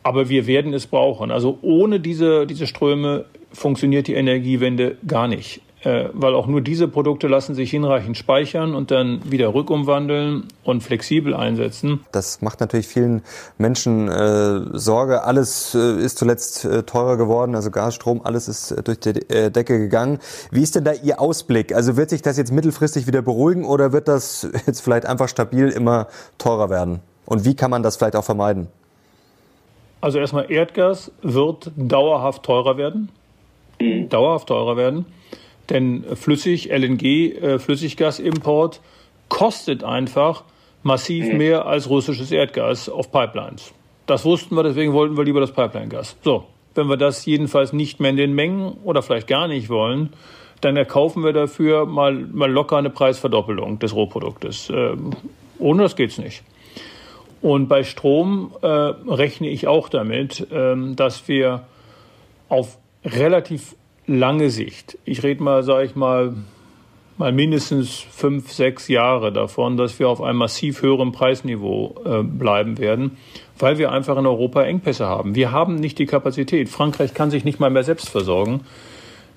Aber 0.02 0.28
wir 0.28 0.46
werden 0.46 0.72
es 0.74 0.86
brauchen. 0.86 1.30
Also 1.30 1.58
ohne 1.62 2.00
diese, 2.00 2.46
diese 2.46 2.66
Ströme 2.66 3.24
funktioniert 3.52 4.06
die 4.06 4.14
Energiewende 4.14 4.96
gar 5.06 5.28
nicht. 5.28 5.60
Äh, 5.84 6.08
weil 6.12 6.34
auch 6.34 6.48
nur 6.48 6.60
diese 6.60 6.88
Produkte 6.88 7.28
lassen 7.28 7.54
sich 7.54 7.70
hinreichend 7.70 8.16
speichern 8.16 8.74
und 8.74 8.90
dann 8.90 9.20
wieder 9.30 9.54
rückumwandeln 9.54 10.48
und 10.64 10.82
flexibel 10.82 11.34
einsetzen. 11.34 12.04
Das 12.10 12.42
macht 12.42 12.58
natürlich 12.58 12.88
vielen 12.88 13.22
Menschen 13.58 14.08
äh, 14.08 14.76
Sorge. 14.76 15.22
Alles 15.22 15.76
äh, 15.76 16.02
ist 16.02 16.18
zuletzt 16.18 16.64
äh, 16.64 16.82
teurer 16.82 17.16
geworden, 17.16 17.54
also 17.54 17.70
Gas, 17.70 17.94
Strom, 17.94 18.22
alles 18.24 18.48
ist 18.48 18.72
äh, 18.72 18.82
durch 18.82 18.98
die 18.98 19.10
äh, 19.30 19.52
Decke 19.52 19.78
gegangen. 19.78 20.18
Wie 20.50 20.62
ist 20.62 20.74
denn 20.74 20.82
da 20.82 20.94
Ihr 20.94 21.20
Ausblick? 21.20 21.72
Also 21.72 21.96
wird 21.96 22.10
sich 22.10 22.22
das 22.22 22.36
jetzt 22.38 22.50
mittelfristig 22.50 23.06
wieder 23.06 23.22
beruhigen 23.22 23.64
oder 23.64 23.92
wird 23.92 24.08
das 24.08 24.48
jetzt 24.66 24.80
vielleicht 24.80 25.06
einfach 25.06 25.28
stabil 25.28 25.68
immer 25.68 26.08
teurer 26.38 26.70
werden? 26.70 27.00
Und 27.24 27.44
wie 27.44 27.54
kann 27.54 27.70
man 27.70 27.84
das 27.84 27.96
vielleicht 27.96 28.16
auch 28.16 28.24
vermeiden? 28.24 28.66
Also 30.00 30.18
erstmal 30.18 30.50
Erdgas 30.50 31.12
wird 31.22 31.70
dauerhaft 31.76 32.42
teurer 32.42 32.76
werden. 32.76 33.10
Mhm. 33.80 34.08
Dauerhaft 34.08 34.48
teurer 34.48 34.76
werden. 34.76 35.06
Denn 35.70 36.04
flüssig, 36.16 36.70
LNG, 36.70 37.04
äh, 37.04 37.58
Flüssiggasimport 37.58 38.80
kostet 39.28 39.84
einfach 39.84 40.44
massiv 40.82 41.26
mhm. 41.26 41.38
mehr 41.38 41.66
als 41.66 41.88
russisches 41.88 42.32
Erdgas 42.32 42.88
auf 42.88 43.12
Pipelines. 43.12 43.72
Das 44.06 44.24
wussten 44.24 44.56
wir, 44.56 44.62
deswegen 44.62 44.92
wollten 44.94 45.16
wir 45.16 45.24
lieber 45.24 45.40
das 45.40 45.52
Pipeline-Gas. 45.52 46.16
So, 46.22 46.44
wenn 46.74 46.88
wir 46.88 46.96
das 46.96 47.26
jedenfalls 47.26 47.72
nicht 47.72 48.00
mehr 48.00 48.10
in 48.10 48.16
den 48.16 48.32
Mengen 48.32 48.72
oder 48.84 49.02
vielleicht 49.02 49.26
gar 49.26 49.48
nicht 49.48 49.68
wollen, 49.68 50.10
dann 50.60 50.76
erkaufen 50.76 51.22
wir 51.22 51.32
dafür 51.32 51.86
mal, 51.86 52.14
mal 52.14 52.50
locker 52.50 52.76
eine 52.76 52.90
Preisverdoppelung 52.90 53.78
des 53.78 53.94
Rohproduktes. 53.94 54.70
Ähm, 54.70 55.10
ohne 55.58 55.82
das 55.82 55.94
geht's 55.94 56.18
nicht. 56.18 56.42
Und 57.40 57.68
bei 57.68 57.84
Strom 57.84 58.52
äh, 58.62 58.66
rechne 58.66 59.48
ich 59.48 59.68
auch 59.68 59.88
damit, 59.88 60.46
ähm, 60.50 60.96
dass 60.96 61.28
wir 61.28 61.66
auf 62.48 62.78
relativ 63.04 63.76
lange 64.08 64.50
Sicht, 64.50 64.98
ich 65.04 65.22
rede 65.22 65.42
mal, 65.42 65.62
sage 65.62 65.84
ich 65.84 65.94
mal, 65.94 66.34
mal 67.18 67.32
mindestens 67.32 67.98
fünf, 67.98 68.52
sechs 68.52 68.88
Jahre 68.88 69.32
davon, 69.32 69.76
dass 69.76 69.98
wir 69.98 70.08
auf 70.08 70.22
einem 70.22 70.38
massiv 70.38 70.82
höheren 70.82 71.12
Preisniveau 71.12 71.94
äh, 72.04 72.22
bleiben 72.22 72.78
werden, 72.78 73.18
weil 73.58 73.78
wir 73.78 73.92
einfach 73.92 74.16
in 74.16 74.26
Europa 74.26 74.62
Engpässe 74.62 75.06
haben. 75.06 75.34
Wir 75.34 75.52
haben 75.52 75.74
nicht 75.76 75.98
die 75.98 76.06
Kapazität. 76.06 76.68
Frankreich 76.68 77.14
kann 77.14 77.30
sich 77.30 77.44
nicht 77.44 77.60
mal 77.60 77.70
mehr 77.70 77.82
selbst 77.82 78.08
versorgen. 78.08 78.60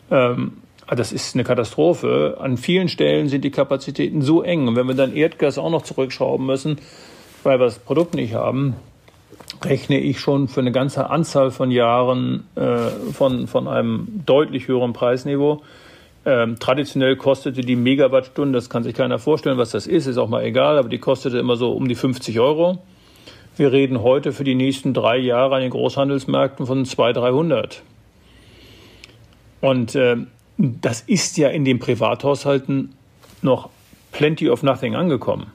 Ähm, 0.09 0.53
das 0.87 1.11
ist 1.11 1.35
eine 1.35 1.43
Katastrophe. 1.43 2.37
An 2.39 2.57
vielen 2.57 2.87
Stellen 2.87 3.29
sind 3.29 3.43
die 3.43 3.51
Kapazitäten 3.51 4.21
so 4.21 4.41
eng. 4.43 4.67
Und 4.67 4.75
wenn 4.75 4.87
wir 4.87 4.95
dann 4.95 5.15
Erdgas 5.15 5.57
auch 5.57 5.69
noch 5.69 5.83
zurückschrauben 5.83 6.45
müssen, 6.45 6.77
weil 7.43 7.59
wir 7.59 7.65
das 7.65 7.79
Produkt 7.79 8.13
nicht 8.13 8.33
haben, 8.33 8.75
rechne 9.63 9.99
ich 9.99 10.19
schon 10.19 10.47
für 10.47 10.61
eine 10.61 10.71
ganze 10.71 11.09
Anzahl 11.09 11.51
von 11.51 11.71
Jahren 11.71 12.45
äh, 12.55 12.89
von, 13.13 13.47
von 13.47 13.67
einem 13.67 14.23
deutlich 14.25 14.67
höheren 14.67 14.93
Preisniveau. 14.93 15.61
Ähm, 16.25 16.59
traditionell 16.59 17.15
kostete 17.15 17.61
die 17.61 17.75
Megawattstunde, 17.75 18.57
das 18.57 18.69
kann 18.69 18.83
sich 18.83 18.93
keiner 18.93 19.17
vorstellen, 19.17 19.57
was 19.57 19.71
das 19.71 19.87
ist, 19.87 20.05
ist 20.05 20.17
auch 20.17 20.29
mal 20.29 20.43
egal, 20.43 20.77
aber 20.77 20.89
die 20.89 20.99
kostete 20.99 21.39
immer 21.39 21.55
so 21.55 21.71
um 21.71 21.87
die 21.87 21.95
50 21.95 22.39
Euro. 22.39 22.79
Wir 23.57 23.71
reden 23.71 24.01
heute 24.01 24.31
für 24.31 24.43
die 24.43 24.55
nächsten 24.55 24.93
drei 24.93 25.17
Jahre 25.17 25.55
an 25.55 25.61
den 25.61 25.71
Großhandelsmärkten 25.71 26.65
von 26.65 26.85
200, 26.85 27.23
300. 27.23 27.83
Und 29.61 29.95
äh, 29.95 30.17
das 30.57 31.01
ist 31.01 31.37
ja 31.37 31.49
in 31.49 31.65
den 31.65 31.79
Privathaushalten 31.79 32.93
noch 33.41 33.69
plenty 34.11 34.49
of 34.49 34.63
nothing 34.63 34.95
angekommen. 34.95 35.47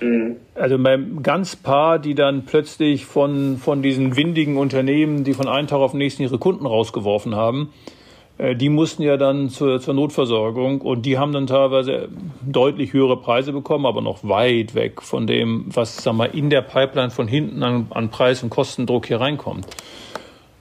Mhm. 0.00 0.36
Also 0.54 0.78
beim 0.78 1.22
ganz 1.22 1.56
paar, 1.56 1.98
die 1.98 2.14
dann 2.14 2.44
plötzlich 2.44 3.06
von, 3.06 3.56
von 3.58 3.82
diesen 3.82 4.16
windigen 4.16 4.56
Unternehmen, 4.56 5.24
die 5.24 5.34
von 5.34 5.48
einem 5.48 5.68
Tag 5.68 5.78
auf 5.78 5.92
den 5.92 5.98
nächsten 5.98 6.22
ihre 6.22 6.38
Kunden 6.38 6.66
rausgeworfen 6.66 7.34
haben, 7.34 7.70
äh, 8.38 8.54
die 8.54 8.68
mussten 8.68 9.02
ja 9.02 9.16
dann 9.16 9.48
zur, 9.48 9.80
zur 9.80 9.94
Notversorgung 9.94 10.80
und 10.80 11.06
die 11.06 11.18
haben 11.18 11.32
dann 11.32 11.46
teilweise 11.46 12.08
deutlich 12.44 12.92
höhere 12.92 13.16
Preise 13.16 13.52
bekommen, 13.52 13.86
aber 13.86 14.00
noch 14.00 14.24
weit 14.24 14.74
weg 14.74 15.02
von 15.02 15.26
dem, 15.26 15.66
was 15.68 15.96
sag 15.96 16.14
mal, 16.14 16.26
in 16.26 16.50
der 16.50 16.62
Pipeline 16.62 17.10
von 17.10 17.28
hinten 17.28 17.62
an, 17.62 17.86
an 17.90 18.10
Preis- 18.10 18.42
und 18.42 18.50
Kostendruck 18.50 19.06
hier 19.06 19.20
reinkommt. 19.20 19.66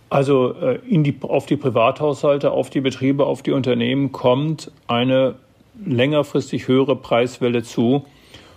Also 0.09 0.53
äh, 0.53 0.79
in 0.87 1.03
die, 1.03 1.15
auf 1.21 1.45
die 1.45 1.57
Privathaushalte, 1.57 2.51
auf 2.51 2.69
die 2.69 2.81
Betriebe, 2.81 3.25
auf 3.25 3.41
die 3.41 3.51
Unternehmen 3.51 4.11
kommt 4.11 4.71
eine 4.87 5.35
längerfristig 5.83 6.67
höhere 6.67 6.95
Preiswelle 6.95 7.63
zu 7.63 8.05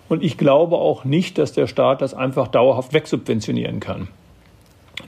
und 0.08 0.22
ich 0.22 0.38
glaube 0.38 0.76
auch 0.76 1.04
nicht, 1.04 1.38
dass 1.38 1.52
der 1.52 1.66
Staat 1.66 2.02
das 2.02 2.14
einfach 2.14 2.48
dauerhaft 2.48 2.92
wegsubventionieren 2.92 3.80
kann. 3.80 4.08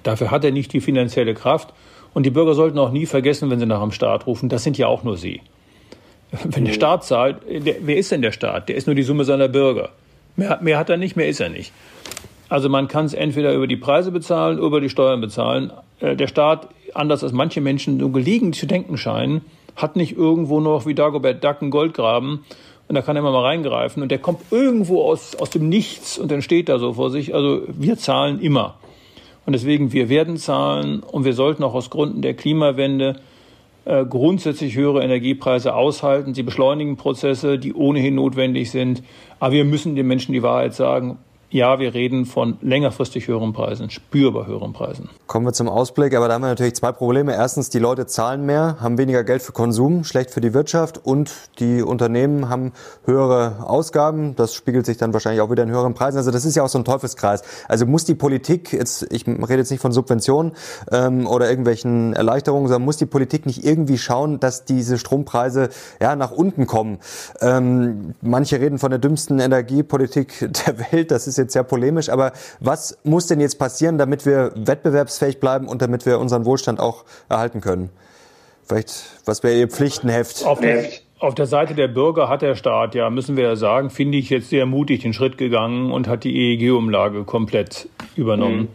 Dafür 0.03 0.31
hat 0.31 0.45
er 0.45 0.51
nicht 0.51 0.73
die 0.73 0.81
finanzielle 0.81 1.35
Kraft. 1.35 1.73
Und 2.13 2.27
die 2.27 2.31
Bürger 2.31 2.55
sollten 2.55 2.79
auch 2.79 2.91
nie 2.91 3.07
vergessen, 3.07 3.51
wenn 3.51 3.61
sie 3.61 3.67
nach 3.67 3.81
dem 3.81 3.93
Staat 3.93 4.27
rufen, 4.27 4.49
das 4.49 4.65
sind 4.65 4.77
ja 4.79 4.89
auch 4.89 5.05
nur 5.05 5.17
sie. 5.17 5.43
Wenn 6.45 6.65
der 6.65 6.73
Staat 6.73 7.05
zahlt, 7.05 7.39
der, 7.49 7.77
wer 7.81 7.97
ist 7.97 8.11
denn 8.13 8.23
der 8.23 8.33
Staat? 8.33 8.69
Der 8.69 8.77
ist 8.77 8.87
nur 8.87 8.95
die 8.95 9.03
Summe 9.03 9.25
seiner 9.25 9.49
Bürger. 9.49 9.91
Mehr, 10.37 10.59
mehr 10.61 10.79
hat 10.79 10.91
er 10.91 10.97
nicht, 10.97 11.17
mehr 11.17 11.29
ist 11.29 11.41
er 11.41 11.49
nicht. 11.49 11.73
Also 12.49 12.69
man 12.69 12.89
kann 12.89 13.05
es 13.05 13.15
entweder 13.15 13.53
über 13.55 13.67
die 13.67 13.77
Preise 13.77 14.11
bezahlen, 14.11 14.59
über 14.59 14.81
die 14.81 14.91
Steuern 14.91 15.21
bezahlen. 15.21 15.73
Äh, 16.01 16.17
der 16.17 16.27
Staat, 16.27 16.69
anders 16.95 17.23
als 17.23 17.33
manche 17.33 17.61
Menschen 17.61 17.97
nur 17.97 18.13
gelegentlich 18.13 18.61
zu 18.61 18.67
denken 18.67 18.97
scheinen, 18.97 19.43
hat 19.77 19.97
nicht 19.97 20.17
irgendwo 20.17 20.61
noch 20.61 20.87
wie 20.87 20.95
Dagobert 20.95 21.45
Duck 21.45 21.63
einen 21.63 21.71
Goldgraben 21.71 22.45
und 22.91 22.97
da 22.97 23.03
kann 23.03 23.15
er 23.15 23.21
immer 23.21 23.31
mal 23.31 23.45
reingreifen. 23.45 24.03
Und 24.03 24.09
der 24.09 24.19
kommt 24.19 24.41
irgendwo 24.51 25.05
aus, 25.05 25.37
aus 25.37 25.51
dem 25.51 25.69
Nichts 25.69 26.19
und 26.19 26.29
dann 26.33 26.43
steht 26.43 26.69
da 26.69 26.81
so 26.81 26.95
vor 26.95 27.11
sich. 27.11 27.37
Also 27.37 27.63
wir 27.69 27.97
zahlen 27.97 28.41
immer. 28.41 28.79
Und 29.47 29.53
deswegen, 29.53 29.93
wir 29.93 30.09
werden 30.09 30.39
zahlen 30.39 30.99
und 30.99 31.25
wir 31.25 31.35
sollten 31.35 31.63
auch 31.63 31.75
aus 31.75 31.91
Gründen 31.91 32.21
der 32.21 32.35
Klimawende 32.35 33.21
äh, 33.85 34.05
grundsätzlich 34.05 34.75
höhere 34.75 35.05
Energiepreise 35.05 35.73
aushalten. 35.73 36.35
Sie 36.35 36.43
beschleunigen 36.43 36.97
Prozesse, 36.97 37.61
die 37.61 37.75
ohnehin 37.75 38.17
notwendig 38.17 38.73
sind. 38.73 39.05
Aber 39.39 39.53
wir 39.53 39.65
müssen 39.65 39.95
den 39.95 40.09
Menschen 40.09 40.33
die 40.33 40.43
Wahrheit 40.43 40.75
sagen 40.75 41.19
ja, 41.51 41.81
wir 41.81 41.95
reden 41.95 42.27
von 42.27 42.59
längerfristig 42.61 43.27
höheren 43.27 43.53
Preisen, 43.53 43.91
spürbar 43.91 44.47
höheren 44.47 44.73
Preisen. 44.73 45.09
Kommen 45.27 45.47
wir 45.47 45.53
zum 45.53 45.69
Ausblick, 45.69 46.15
aber 46.15 46.29
da 46.29 46.35
haben 46.35 46.43
wir 46.43 46.49
natürlich 46.49 46.75
zwei 46.75 46.93
Probleme. 46.93 47.35
Erstens, 47.35 47.71
die 47.71 47.81
Leute 47.81 48.07
zahlen 48.07 48.47
mehr, 48.47 48.77
haben 48.81 48.99
weniger 48.99 49.25
Geld 49.25 49.43
für 49.43 49.51
Konsum, 49.51 50.05
schlecht 50.05 50.31
für 50.31 50.41
die 50.41 50.55
Wirtschaft 50.55 51.05
und 51.05 51.33
die 51.59 51.83
Unternehmen 51.83 52.49
haben 52.49 52.73
höhere 53.05 53.69
Ausgaben. 53.69 54.37
Das 54.37 54.55
spiegelt 54.55 54.87
sich 54.87 54.97
dann 54.97 55.13
wahrscheinlich 55.13 55.41
auch 55.41 55.51
wieder 55.51 55.65
in 55.65 55.71
höheren 55.71 55.95
Preisen. 55.95 56.19
Also 56.19 56.31
das 56.31 56.45
ist 56.45 56.55
ja 56.55 56.63
auch 56.63 56.69
so 56.69 56.79
ein 56.79 56.85
Teufelskreis. 56.85 57.43
Also 57.67 57.85
muss 57.85 58.05
die 58.05 58.15
Politik, 58.15 58.73
jetzt, 58.73 59.13
ich 59.13 59.27
rede 59.27 59.57
jetzt 59.57 59.71
nicht 59.73 59.81
von 59.81 59.91
Subventionen 59.91 60.53
ähm, 60.93 61.27
oder 61.27 61.51
irgendwelchen 61.51 62.13
Erleichterungen, 62.13 62.69
sondern 62.69 62.85
muss 62.85 62.97
die 62.97 63.07
Politik 63.07 63.47
nicht 63.47 63.65
irgendwie 63.65 63.99
schauen, 63.99 64.39
dass 64.39 64.67
diese 64.67 64.99
Strompreise 64.99 65.71
ja, 66.01 66.15
nach 66.15 66.31
unten 66.31 66.69
kommen. 66.69 66.99
Ähm, 67.41 68.15
manche 68.23 68.61
reden 68.61 68.79
von 68.79 68.91
der 68.91 69.01
dümmsten 69.01 69.41
Energiepolitik 69.41 70.49
der 70.67 70.79
Welt. 70.93 71.11
Das 71.11 71.27
ist 71.27 71.40
jetzt 71.41 71.53
sehr 71.53 71.65
polemisch, 71.65 72.09
aber 72.09 72.33
was 72.61 72.99
muss 73.05 73.27
denn 73.27 73.41
jetzt 73.41 73.59
passieren, 73.59 73.99
damit 73.99 74.27
wir 74.27 74.53
wettbewerbsfähig 74.55 75.41
bleiben 75.41 75.69
und 75.69 75.83
damit 75.83 76.07
wir 76.07 76.19
unseren 76.19 76.45
Wohlstand 76.45 76.81
auch 76.81 77.05
erhalten 77.29 77.61
können? 77.61 77.91
Vielleicht, 78.65 79.05
was 79.25 79.43
wäre 79.43 79.59
Ihr 79.59 79.69
Pflichtenheft? 79.69 80.45
Auf 80.47 80.61
der, 80.61 80.85
auf 81.19 81.35
der 81.35 81.47
Seite 81.47 81.75
der 81.75 81.89
Bürger 81.89 82.29
hat 82.29 82.43
der 82.43 82.55
Staat, 82.55 82.95
ja, 82.95 83.11
müssen 83.11 83.37
wir 83.37 83.45
ja 83.45 83.57
sagen, 83.57 83.91
finde 83.91 84.19
ich 84.19 84.31
jetzt 84.31 84.49
sehr 84.49 84.65
mutig 84.65 85.03
den 85.03 85.13
Schritt 85.13 85.39
gegangen 85.39 85.91
und 85.91 86.07
hat 86.07 86.25
die 86.25 86.35
EEG-Umlage 86.35 87.25
komplett 87.25 87.89
übernommen. 88.17 88.61
Mhm. 88.61 88.69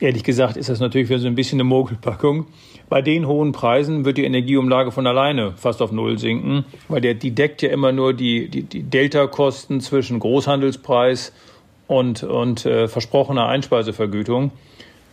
Ehrlich 0.00 0.24
gesagt 0.24 0.56
ist 0.56 0.68
das 0.68 0.80
natürlich 0.80 1.08
für 1.08 1.18
so 1.18 1.26
ein 1.26 1.34
bisschen 1.34 1.56
eine 1.56 1.64
Mogelpackung. 1.64 2.46
Bei 2.88 3.00
den 3.00 3.26
hohen 3.26 3.52
Preisen 3.52 4.04
wird 4.04 4.18
die 4.18 4.24
Energieumlage 4.24 4.90
von 4.90 5.06
alleine 5.06 5.52
fast 5.56 5.80
auf 5.80 5.92
Null 5.92 6.18
sinken, 6.18 6.64
weil 6.88 7.00
der, 7.00 7.14
die 7.14 7.30
deckt 7.30 7.62
ja 7.62 7.70
immer 7.70 7.92
nur 7.92 8.12
die, 8.12 8.48
die, 8.48 8.64
die 8.64 8.82
Delta-Kosten 8.82 9.80
zwischen 9.80 10.18
Großhandelspreis 10.20 11.32
und, 11.86 12.22
und 12.22 12.66
äh, 12.66 12.88
versprochener 12.88 13.46
Einspeisevergütung. 13.46 14.52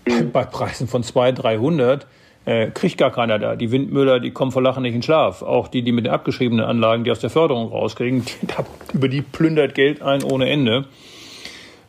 Bei 0.34 0.44
Preisen 0.44 0.88
von 0.88 1.04
200, 1.04 1.44
300 1.44 2.08
äh, 2.46 2.68
kriegt 2.72 2.98
gar 2.98 3.12
keiner 3.12 3.38
da. 3.40 3.56
Die 3.56 3.72
Windmüller, 3.72 4.20
die 4.20 4.32
kommen 4.32 4.52
vor 4.52 4.62
Lachen 4.62 4.84
nicht 4.84 4.96
in 4.96 5.04
Schlaf. 5.04 5.42
Auch 5.42 5.68
die, 5.68 5.84
die 5.84 5.92
mit 5.92 6.06
den 6.06 6.14
abgeschriebenen 6.14 6.66
Anlagen, 6.66 7.04
die 7.04 7.12
aus 7.12 7.20
der 7.20 7.30
Förderung 7.30 7.68
rauskriegen, 7.70 8.26
die, 8.42 8.48
da, 8.48 8.66
über 8.94 9.08
die 9.08 9.22
plündert 9.22 9.76
Geld 9.76 10.02
ein 10.02 10.24
ohne 10.24 10.50
Ende. 10.50 10.86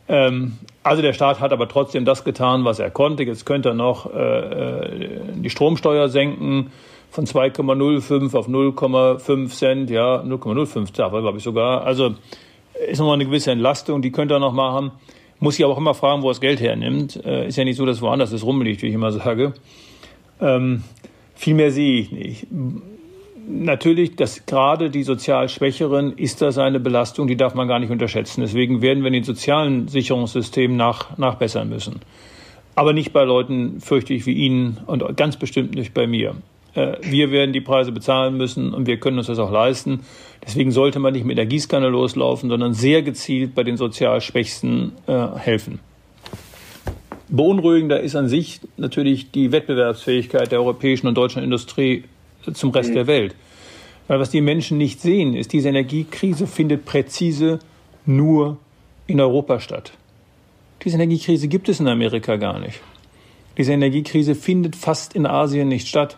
Ähm, 0.07 0.57
also 0.83 1.01
der 1.01 1.13
Staat 1.13 1.39
hat 1.39 1.53
aber 1.53 1.67
trotzdem 1.69 2.05
das 2.05 2.23
getan, 2.23 2.65
was 2.65 2.79
er 2.79 2.91
konnte. 2.91 3.23
Jetzt 3.23 3.45
könnte 3.45 3.69
er 3.69 3.75
noch 3.75 4.13
äh, 4.13 4.19
äh 4.19 5.09
die 5.35 5.49
Stromsteuer 5.49 6.09
senken 6.09 6.71
von 7.09 7.25
2,05 7.25 8.35
auf 8.35 8.47
0,5 8.47 9.49
Cent, 9.49 9.89
ja, 9.91 10.21
0,05 10.21 10.95
darf 10.95 11.13
er, 11.13 11.21
glaube 11.21 11.37
ich, 11.37 11.43
sogar. 11.43 11.83
Also 11.83 12.15
ist 12.89 12.99
nochmal 12.99 13.15
eine 13.15 13.25
gewisse 13.25 13.51
Entlastung, 13.51 14.01
die 14.01 14.11
könnte 14.11 14.35
er 14.35 14.39
noch 14.39 14.53
machen. 14.53 14.91
Muss 15.39 15.59
ich 15.59 15.65
aber 15.65 15.73
auch 15.73 15.77
immer 15.77 15.93
fragen, 15.93 16.21
wo 16.21 16.29
er 16.29 16.31
das 16.31 16.41
Geld 16.41 16.61
hernimmt. 16.61 17.23
Äh, 17.25 17.47
ist 17.47 17.57
ja 17.57 17.63
nicht 17.63 17.77
so, 17.77 17.85
dass 17.85 18.01
woanders 18.01 18.31
es 18.31 18.45
rummelig, 18.45 18.81
wie 18.81 18.87
ich 18.87 18.93
immer 18.93 19.11
sage. 19.11 19.53
Ähm, 20.39 20.83
viel 21.35 21.53
mehr 21.53 21.71
sehe 21.71 21.99
ich 21.99 22.11
nicht. 22.11 22.47
Natürlich, 23.45 24.15
dass 24.15 24.45
gerade 24.45 24.89
die 24.89 25.03
sozial 25.03 25.49
Schwächeren 25.49 26.13
ist 26.13 26.41
das 26.41 26.57
eine 26.57 26.79
Belastung, 26.79 27.27
die 27.27 27.35
darf 27.35 27.55
man 27.55 27.67
gar 27.67 27.79
nicht 27.79 27.89
unterschätzen. 27.89 28.41
Deswegen 28.41 28.81
werden 28.81 29.03
wir 29.03 29.11
den 29.11 29.23
sozialen 29.23 29.89
Sicherungssystemen 29.89 30.77
nach, 30.77 31.17
nachbessern 31.17 31.67
müssen. 31.67 31.99
Aber 32.75 32.93
nicht 32.93 33.11
bei 33.11 33.23
Leuten, 33.23 33.81
fürchte 33.81 34.13
ich, 34.13 34.25
wie 34.25 34.33
Ihnen 34.33 34.79
und 34.87 35.17
ganz 35.17 35.35
bestimmt 35.35 35.75
nicht 35.75 35.93
bei 35.93 36.07
mir. 36.07 36.35
Äh, 36.75 36.97
wir 37.01 37.31
werden 37.31 37.53
die 37.53 37.61
Preise 37.61 37.91
bezahlen 37.91 38.37
müssen 38.37 38.73
und 38.73 38.87
wir 38.87 38.97
können 38.97 39.17
uns 39.17 39.27
das 39.27 39.39
auch 39.39 39.51
leisten. 39.51 40.01
Deswegen 40.45 40.71
sollte 40.71 40.99
man 40.99 41.13
nicht 41.13 41.25
mit 41.25 41.37
der 41.37 41.45
Gießkanne 41.45 41.89
loslaufen, 41.89 42.49
sondern 42.49 42.73
sehr 42.73 43.01
gezielt 43.01 43.55
bei 43.55 43.63
den 43.63 43.77
sozial 43.77 44.21
Schwächsten 44.21 44.93
äh, 45.07 45.27
helfen. 45.37 45.79
Beunruhigender 47.29 47.99
ist 47.99 48.15
an 48.15 48.27
sich 48.27 48.59
natürlich 48.77 49.31
die 49.31 49.51
Wettbewerbsfähigkeit 49.51 50.51
der 50.51 50.59
europäischen 50.59 51.07
und 51.07 51.15
deutschen 51.15 51.41
Industrie 51.41 52.03
zum 52.53 52.69
Rest 52.71 52.91
mhm. 52.91 52.95
der 52.95 53.07
Welt. 53.07 53.35
Weil 54.07 54.19
was 54.19 54.29
die 54.29 54.41
Menschen 54.41 54.77
nicht 54.77 54.99
sehen, 55.01 55.33
ist, 55.33 55.53
diese 55.53 55.69
Energiekrise 55.69 56.45
findet 56.45 56.85
präzise 56.85 57.59
nur 58.05 58.57
in 59.07 59.19
Europa 59.19 59.59
statt. 59.59 59.93
Diese 60.83 60.95
Energiekrise 60.97 61.47
gibt 61.47 61.69
es 61.69 61.79
in 61.79 61.87
Amerika 61.87 62.35
gar 62.35 62.59
nicht. 62.59 62.81
Diese 63.57 63.71
Energiekrise 63.71 64.35
findet 64.35 64.75
fast 64.75 65.15
in 65.15 65.25
Asien 65.25 65.69
nicht 65.69 65.87
statt. 65.87 66.17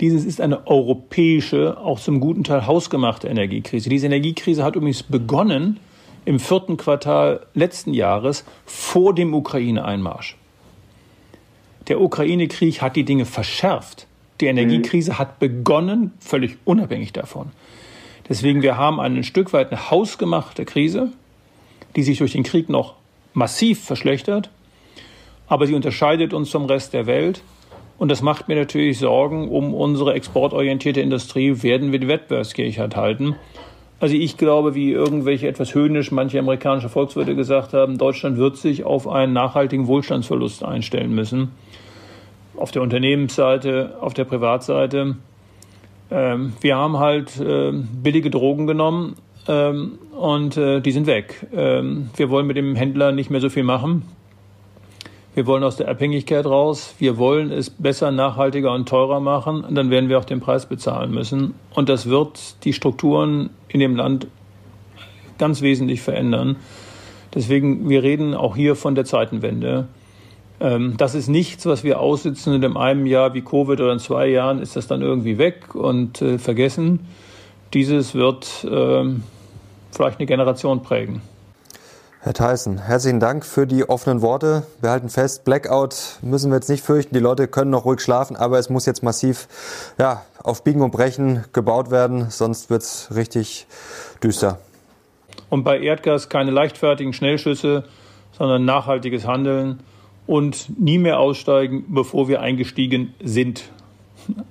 Dieses 0.00 0.24
ist 0.24 0.40
eine 0.40 0.66
europäische, 0.66 1.78
auch 1.78 1.98
zum 1.98 2.20
guten 2.20 2.44
Teil 2.44 2.66
hausgemachte 2.66 3.28
Energiekrise. 3.28 3.88
Diese 3.88 4.06
Energiekrise 4.06 4.62
hat 4.62 4.76
übrigens 4.76 5.02
begonnen 5.02 5.80
im 6.26 6.38
vierten 6.38 6.76
Quartal 6.76 7.46
letzten 7.54 7.94
Jahres 7.94 8.44
vor 8.66 9.14
dem 9.14 9.32
Ukraine-Einmarsch. 9.32 10.36
Der 11.88 12.00
Ukraine-Krieg 12.00 12.82
hat 12.82 12.96
die 12.96 13.04
Dinge 13.04 13.24
verschärft. 13.24 14.06
Die 14.40 14.46
Energiekrise 14.46 15.12
mhm. 15.12 15.18
hat 15.18 15.38
begonnen, 15.38 16.12
völlig 16.18 16.56
unabhängig 16.64 17.12
davon. 17.12 17.52
Deswegen, 18.28 18.60
wir 18.62 18.76
haben 18.76 19.00
ein 19.00 19.22
Stück 19.22 19.52
weit 19.52 19.70
eine 19.70 19.90
hausgemachte 19.90 20.64
Krise, 20.64 21.12
die 21.94 22.02
sich 22.02 22.18
durch 22.18 22.32
den 22.32 22.42
Krieg 22.42 22.68
noch 22.68 22.94
massiv 23.32 23.84
verschlechtert, 23.84 24.50
aber 25.46 25.66
sie 25.66 25.74
unterscheidet 25.74 26.34
uns 26.34 26.50
vom 26.50 26.66
Rest 26.66 26.92
der 26.92 27.06
Welt. 27.06 27.42
Und 27.98 28.10
das 28.10 28.20
macht 28.20 28.48
mir 28.48 28.56
natürlich 28.56 28.98
Sorgen 28.98 29.48
um 29.48 29.72
unsere 29.74 30.14
exportorientierte 30.14 31.00
Industrie. 31.00 31.62
Werden 31.62 31.92
wir 31.92 31.98
die 31.98 32.08
Wettbewerbsfähigkeit 32.08 32.94
halten? 32.96 33.36
Also 33.98 34.14
ich 34.14 34.36
glaube, 34.36 34.74
wie 34.74 34.92
irgendwelche 34.92 35.48
etwas 35.48 35.74
höhnisch 35.74 36.10
manche 36.10 36.38
amerikanische 36.38 36.90
Volkswirte 36.90 37.34
gesagt 37.34 37.72
haben, 37.72 37.96
Deutschland 37.96 38.36
wird 38.36 38.58
sich 38.58 38.84
auf 38.84 39.08
einen 39.08 39.32
nachhaltigen 39.32 39.86
Wohlstandsverlust 39.86 40.62
einstellen 40.62 41.14
müssen. 41.14 41.52
Auf 42.56 42.70
der 42.70 42.82
Unternehmensseite, 42.82 43.96
auf 44.00 44.12
der 44.12 44.24
Privatseite. 44.24 45.16
Ähm, 46.10 46.52
wir 46.60 46.76
haben 46.76 46.98
halt 46.98 47.40
äh, 47.40 47.72
billige 47.72 48.30
Drogen 48.30 48.66
genommen 48.66 49.16
ähm, 49.48 49.98
und 50.12 50.58
äh, 50.58 50.80
die 50.80 50.92
sind 50.92 51.06
weg. 51.06 51.46
Ähm, 51.54 52.10
wir 52.16 52.28
wollen 52.28 52.46
mit 52.46 52.58
dem 52.58 52.76
Händler 52.76 53.12
nicht 53.12 53.30
mehr 53.30 53.40
so 53.40 53.48
viel 53.48 53.64
machen. 53.64 54.02
Wir 55.36 55.46
wollen 55.46 55.64
aus 55.64 55.76
der 55.76 55.88
Abhängigkeit 55.88 56.46
raus. 56.46 56.94
Wir 56.98 57.18
wollen 57.18 57.52
es 57.52 57.68
besser, 57.68 58.10
nachhaltiger 58.10 58.72
und 58.72 58.88
teurer 58.88 59.20
machen. 59.20 59.64
Und 59.64 59.74
dann 59.74 59.90
werden 59.90 60.08
wir 60.08 60.18
auch 60.18 60.24
den 60.24 60.40
Preis 60.40 60.64
bezahlen 60.64 61.10
müssen. 61.10 61.52
Und 61.74 61.90
das 61.90 62.08
wird 62.08 62.64
die 62.64 62.72
Strukturen 62.72 63.50
in 63.68 63.80
dem 63.80 63.96
Land 63.96 64.28
ganz 65.36 65.60
wesentlich 65.60 66.00
verändern. 66.00 66.56
Deswegen, 67.34 67.86
wir 67.86 68.02
reden 68.02 68.32
auch 68.32 68.56
hier 68.56 68.76
von 68.76 68.94
der 68.94 69.04
Zeitenwende. 69.04 69.88
Ähm, 70.58 70.94
das 70.96 71.14
ist 71.14 71.28
nichts, 71.28 71.66
was 71.66 71.84
wir 71.84 72.00
aussitzen 72.00 72.54
und 72.54 72.64
in 72.64 72.74
einem 72.74 73.04
Jahr 73.04 73.34
wie 73.34 73.42
Covid 73.42 73.78
oder 73.78 73.92
in 73.92 73.98
zwei 73.98 74.28
Jahren 74.28 74.58
ist 74.58 74.74
das 74.74 74.86
dann 74.86 75.02
irgendwie 75.02 75.36
weg 75.36 75.74
und 75.74 76.22
äh, 76.22 76.38
vergessen. 76.38 77.00
Dieses 77.74 78.14
wird 78.14 78.64
äh, 78.64 79.04
vielleicht 79.90 80.18
eine 80.18 80.26
Generation 80.26 80.82
prägen. 80.82 81.20
Herr 82.26 82.34
Tyson, 82.34 82.78
herzlichen 82.78 83.20
Dank 83.20 83.46
für 83.46 83.68
die 83.68 83.88
offenen 83.88 84.20
Worte. 84.20 84.66
Wir 84.80 84.90
halten 84.90 85.10
fest, 85.10 85.44
Blackout 85.44 86.18
müssen 86.22 86.50
wir 86.50 86.56
jetzt 86.56 86.68
nicht 86.68 86.82
fürchten. 86.82 87.14
Die 87.14 87.20
Leute 87.20 87.46
können 87.46 87.70
noch 87.70 87.84
ruhig 87.84 88.00
schlafen, 88.00 88.34
aber 88.34 88.58
es 88.58 88.68
muss 88.68 88.84
jetzt 88.84 89.04
massiv 89.04 89.46
ja, 89.96 90.24
auf 90.42 90.64
Biegen 90.64 90.82
und 90.82 90.90
Brechen 90.90 91.44
gebaut 91.52 91.92
werden, 91.92 92.28
sonst 92.30 92.68
wird 92.68 92.82
es 92.82 93.14
richtig 93.14 93.68
düster. 94.24 94.58
Und 95.50 95.62
bei 95.62 95.78
Erdgas 95.78 96.28
keine 96.28 96.50
leichtfertigen 96.50 97.12
Schnellschüsse, 97.12 97.84
sondern 98.36 98.64
nachhaltiges 98.64 99.24
Handeln 99.24 99.78
und 100.26 100.80
nie 100.80 100.98
mehr 100.98 101.20
aussteigen, 101.20 101.84
bevor 101.86 102.26
wir 102.26 102.40
eingestiegen 102.40 103.14
sind 103.22 103.70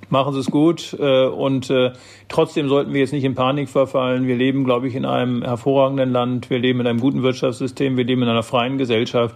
machen 0.09 0.33
Sie 0.33 0.39
es 0.39 0.51
gut. 0.51 0.95
Äh, 0.99 1.25
und 1.25 1.69
äh, 1.69 1.91
trotzdem 2.29 2.67
sollten 2.69 2.93
wir 2.93 3.01
jetzt 3.01 3.13
nicht 3.13 3.23
in 3.23 3.35
Panik 3.35 3.69
verfallen. 3.69 4.27
Wir 4.27 4.35
leben, 4.35 4.63
glaube 4.63 4.88
ich, 4.88 4.95
in 4.95 5.05
einem 5.05 5.43
hervorragenden 5.43 6.11
Land. 6.11 6.49
Wir 6.49 6.59
leben 6.59 6.79
in 6.79 6.88
einem 6.88 6.99
guten 6.99 7.23
Wirtschaftssystem. 7.23 7.97
Wir 7.97 8.05
leben 8.05 8.23
in 8.23 8.29
einer 8.29 8.43
freien 8.43 8.77
Gesellschaft. 8.77 9.35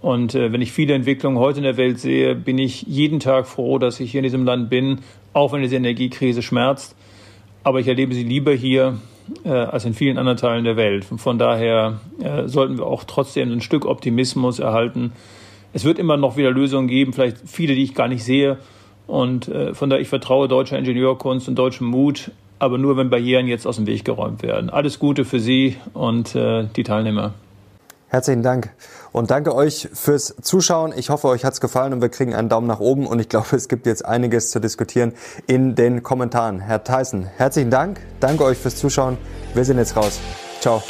Und 0.00 0.34
äh, 0.34 0.52
wenn 0.52 0.62
ich 0.62 0.72
viele 0.72 0.94
Entwicklungen 0.94 1.38
heute 1.38 1.58
in 1.58 1.64
der 1.64 1.76
Welt 1.76 1.98
sehe, 1.98 2.34
bin 2.34 2.58
ich 2.58 2.82
jeden 2.82 3.20
Tag 3.20 3.46
froh, 3.46 3.78
dass 3.78 4.00
ich 4.00 4.12
hier 4.12 4.20
in 4.20 4.24
diesem 4.24 4.44
Land 4.44 4.70
bin, 4.70 5.00
auch 5.32 5.52
wenn 5.52 5.62
diese 5.62 5.76
Energiekrise 5.76 6.42
schmerzt. 6.42 6.94
Aber 7.64 7.80
ich 7.80 7.88
erlebe 7.88 8.14
sie 8.14 8.22
lieber 8.22 8.52
hier 8.52 8.98
als 9.44 9.84
in 9.84 9.92
vielen 9.92 10.16
anderen 10.16 10.38
Teilen 10.38 10.64
der 10.64 10.76
Welt. 10.76 11.04
Von 11.04 11.38
daher 11.38 12.00
sollten 12.46 12.78
wir 12.78 12.86
auch 12.86 13.04
trotzdem 13.04 13.52
ein 13.52 13.60
Stück 13.60 13.84
Optimismus 13.84 14.58
erhalten. 14.58 15.12
Es 15.74 15.84
wird 15.84 15.98
immer 15.98 16.16
noch 16.16 16.36
wieder 16.36 16.50
Lösungen 16.50 16.88
geben, 16.88 17.12
vielleicht 17.12 17.36
viele, 17.46 17.74
die 17.74 17.82
ich 17.82 17.94
gar 17.94 18.08
nicht 18.08 18.24
sehe. 18.24 18.58
Und 19.08 19.48
äh, 19.48 19.74
von 19.74 19.90
daher, 19.90 20.00
ich 20.00 20.08
vertraue 20.08 20.46
deutscher 20.46 20.78
Ingenieurkunst 20.78 21.48
und 21.48 21.56
deutschem 21.56 21.88
Mut, 21.88 22.30
aber 22.60 22.78
nur, 22.78 22.96
wenn 22.96 23.10
Barrieren 23.10 23.48
jetzt 23.48 23.66
aus 23.66 23.76
dem 23.76 23.86
Weg 23.86 24.04
geräumt 24.04 24.42
werden. 24.42 24.70
Alles 24.70 25.00
Gute 25.00 25.24
für 25.24 25.40
Sie 25.40 25.76
und 25.94 26.36
äh, 26.36 26.66
die 26.76 26.84
Teilnehmer. 26.84 27.32
Herzlichen 28.10 28.42
Dank 28.42 28.70
und 29.12 29.30
danke 29.30 29.54
euch 29.54 29.88
fürs 29.92 30.34
Zuschauen. 30.40 30.94
Ich 30.96 31.10
hoffe, 31.10 31.28
euch 31.28 31.44
hat's 31.44 31.60
gefallen 31.60 31.92
und 31.92 32.00
wir 32.00 32.08
kriegen 32.08 32.34
einen 32.34 32.48
Daumen 32.48 32.66
nach 32.66 32.80
oben 32.80 33.06
und 33.06 33.18
ich 33.18 33.28
glaube, 33.28 33.54
es 33.54 33.68
gibt 33.68 33.86
jetzt 33.86 34.04
einiges 34.04 34.50
zu 34.50 34.60
diskutieren 34.60 35.12
in 35.46 35.74
den 35.74 36.02
Kommentaren. 36.02 36.60
Herr 36.60 36.84
Tyson, 36.84 37.26
herzlichen 37.36 37.70
Dank. 37.70 38.00
Danke 38.20 38.44
euch 38.44 38.56
fürs 38.56 38.76
Zuschauen. 38.76 39.18
Wir 39.54 39.64
sind 39.64 39.76
jetzt 39.76 39.94
raus. 39.96 40.20
Ciao. 40.60 40.82